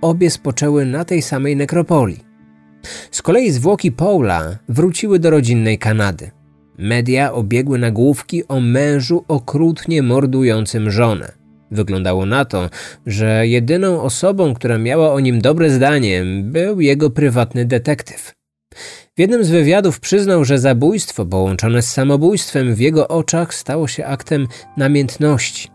Obie 0.00 0.30
spoczęły 0.30 0.86
na 0.86 1.04
tej 1.04 1.22
samej 1.22 1.56
nekropolii. 1.56 2.24
Z 3.10 3.22
kolei 3.22 3.50
zwłoki 3.50 3.92
Paula 3.92 4.58
wróciły 4.68 5.18
do 5.18 5.30
rodzinnej 5.30 5.78
Kanady. 5.78 6.30
Media 6.78 7.32
obiegły 7.32 7.78
nagłówki 7.78 8.48
o 8.48 8.60
mężu 8.60 9.24
okrutnie 9.28 10.02
mordującym 10.02 10.90
żonę. 10.90 11.32
Wyglądało 11.70 12.26
na 12.26 12.44
to, 12.44 12.70
że 13.06 13.46
jedyną 13.46 14.02
osobą, 14.02 14.54
która 14.54 14.78
miała 14.78 15.12
o 15.12 15.20
nim 15.20 15.40
dobre 15.40 15.70
zdanie, 15.70 16.24
był 16.42 16.80
jego 16.80 17.10
prywatny 17.10 17.64
detektyw. 17.64 18.32
W 19.16 19.20
jednym 19.20 19.44
z 19.44 19.50
wywiadów 19.50 20.00
przyznał, 20.00 20.44
że 20.44 20.58
zabójstwo 20.58 21.26
połączone 21.26 21.82
z 21.82 21.88
samobójstwem 21.92 22.74
w 22.74 22.80
jego 22.80 23.08
oczach 23.08 23.54
stało 23.54 23.88
się 23.88 24.06
aktem 24.06 24.48
namiętności. 24.76 25.68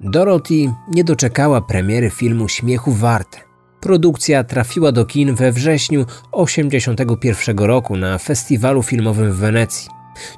Dorothy 0.00 0.54
nie 0.94 1.04
doczekała 1.04 1.60
premiery 1.60 2.10
filmu 2.10 2.48
Śmiechu 2.48 2.92
Warte. 2.92 3.49
Produkcja 3.80 4.44
trafiła 4.44 4.92
do 4.92 5.04
kin 5.04 5.34
we 5.34 5.52
wrześniu 5.52 6.04
1981 6.04 7.58
roku 7.58 7.96
na 7.96 8.18
festiwalu 8.18 8.82
filmowym 8.82 9.32
w 9.32 9.36
Wenecji. 9.36 9.90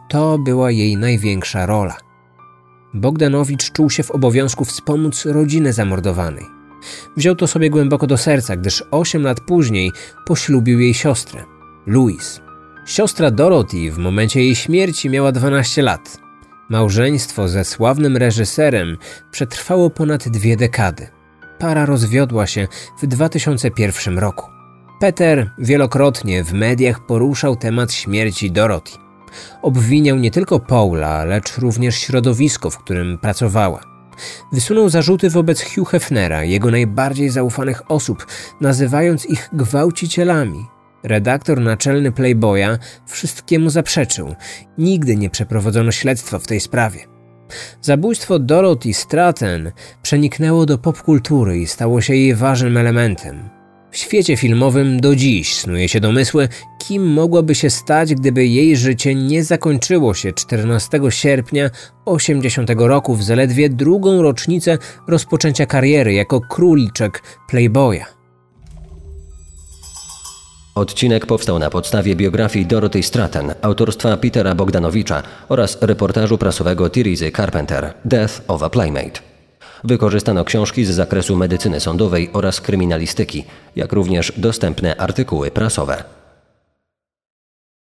To 0.08 0.38
była 0.38 0.70
jej 0.70 0.96
największa 0.96 1.66
rola. 1.66 1.96
Bogdanowicz 2.94 3.72
czuł 3.72 3.90
się 3.90 4.02
w 4.02 4.10
obowiązku 4.10 4.64
wspomóc 4.64 5.24
rodzinę 5.24 5.72
zamordowanej. 5.72 6.44
Wziął 7.16 7.34
to 7.34 7.46
sobie 7.46 7.70
głęboko 7.70 8.06
do 8.06 8.16
serca, 8.16 8.56
gdyż 8.56 8.84
8 8.90 9.22
lat 9.22 9.40
później 9.40 9.92
poślubił 10.26 10.80
jej 10.80 10.94
siostrę, 10.94 11.44
Louise. 11.86 12.40
Siostra 12.86 13.30
Dorothy 13.30 13.90
w 13.90 13.98
momencie 13.98 14.40
jej 14.44 14.54
śmierci 14.54 15.10
miała 15.10 15.32
12 15.32 15.82
lat. 15.82 16.18
Małżeństwo 16.68 17.48
ze 17.48 17.64
sławnym 17.64 18.16
reżyserem 18.16 18.98
przetrwało 19.30 19.90
ponad 19.90 20.28
dwie 20.28 20.56
dekady. 20.56 21.21
Para 21.62 21.86
rozwiodła 21.86 22.46
się 22.46 22.68
w 23.02 23.06
2001 23.06 24.18
roku. 24.18 24.50
Peter 25.00 25.50
wielokrotnie 25.58 26.44
w 26.44 26.52
mediach 26.52 27.06
poruszał 27.06 27.56
temat 27.56 27.92
śmierci 27.92 28.50
Dorothy. 28.50 28.98
Obwiniał 29.62 30.16
nie 30.16 30.30
tylko 30.30 30.60
Paula, 30.60 31.24
lecz 31.24 31.58
również 31.58 31.96
środowisko, 31.96 32.70
w 32.70 32.78
którym 32.78 33.18
pracowała. 33.18 33.80
Wysunął 34.52 34.88
zarzuty 34.88 35.30
wobec 35.30 35.74
Hugh 35.74 35.88
Hefnera, 35.88 36.44
jego 36.44 36.70
najbardziej 36.70 37.30
zaufanych 37.30 37.90
osób, 37.90 38.26
nazywając 38.60 39.26
ich 39.26 39.48
gwałcicielami. 39.52 40.66
Redaktor 41.02 41.60
naczelny 41.60 42.12
Playboya 42.12 42.78
wszystkiemu 43.06 43.70
zaprzeczył. 43.70 44.34
Nigdy 44.78 45.16
nie 45.16 45.30
przeprowadzono 45.30 45.92
śledztwa 45.92 46.38
w 46.38 46.46
tej 46.46 46.60
sprawie. 46.60 47.11
Zabójstwo 47.80 48.38
Dorothy 48.38 48.94
Stratton 48.94 49.72
przeniknęło 50.02 50.66
do 50.66 50.78
popkultury 50.78 51.58
i 51.58 51.66
stało 51.66 52.00
się 52.00 52.14
jej 52.14 52.34
ważnym 52.34 52.76
elementem. 52.76 53.48
W 53.90 53.96
świecie 53.96 54.36
filmowym 54.36 55.00
do 55.00 55.16
dziś 55.16 55.54
snuje 55.56 55.88
się 55.88 56.00
domysły, 56.00 56.48
kim 56.78 57.06
mogłaby 57.06 57.54
się 57.54 57.70
stać, 57.70 58.14
gdyby 58.14 58.46
jej 58.46 58.76
życie 58.76 59.14
nie 59.14 59.44
zakończyło 59.44 60.14
się 60.14 60.32
14 60.32 61.00
sierpnia 61.10 61.70
80 62.04 62.70
roku 62.76 63.14
w 63.14 63.22
zaledwie 63.22 63.68
drugą 63.68 64.22
rocznicę 64.22 64.78
rozpoczęcia 65.08 65.66
kariery 65.66 66.12
jako 66.12 66.40
króliczek 66.40 67.22
Playboya. 67.48 68.21
Odcinek 70.74 71.26
powstał 71.26 71.58
na 71.58 71.70
podstawie 71.70 72.16
biografii 72.16 72.66
Dorothy 72.66 73.02
Stratton, 73.02 73.52
autorstwa 73.62 74.16
Petera 74.16 74.54
Bogdanowicza 74.54 75.22
oraz 75.48 75.78
reportażu 75.82 76.38
prasowego 76.38 76.90
Theresa 76.90 77.24
Carpenter 77.36 77.94
Death 78.04 78.40
of 78.48 78.62
a 78.62 78.70
Playmate. 78.70 79.20
Wykorzystano 79.84 80.44
książki 80.44 80.84
z 80.84 80.90
zakresu 80.90 81.36
medycyny 81.36 81.80
sądowej 81.80 82.30
oraz 82.32 82.60
kryminalistyki, 82.60 83.44
jak 83.76 83.92
również 83.92 84.32
dostępne 84.36 84.96
artykuły 84.96 85.50
prasowe. 85.50 86.04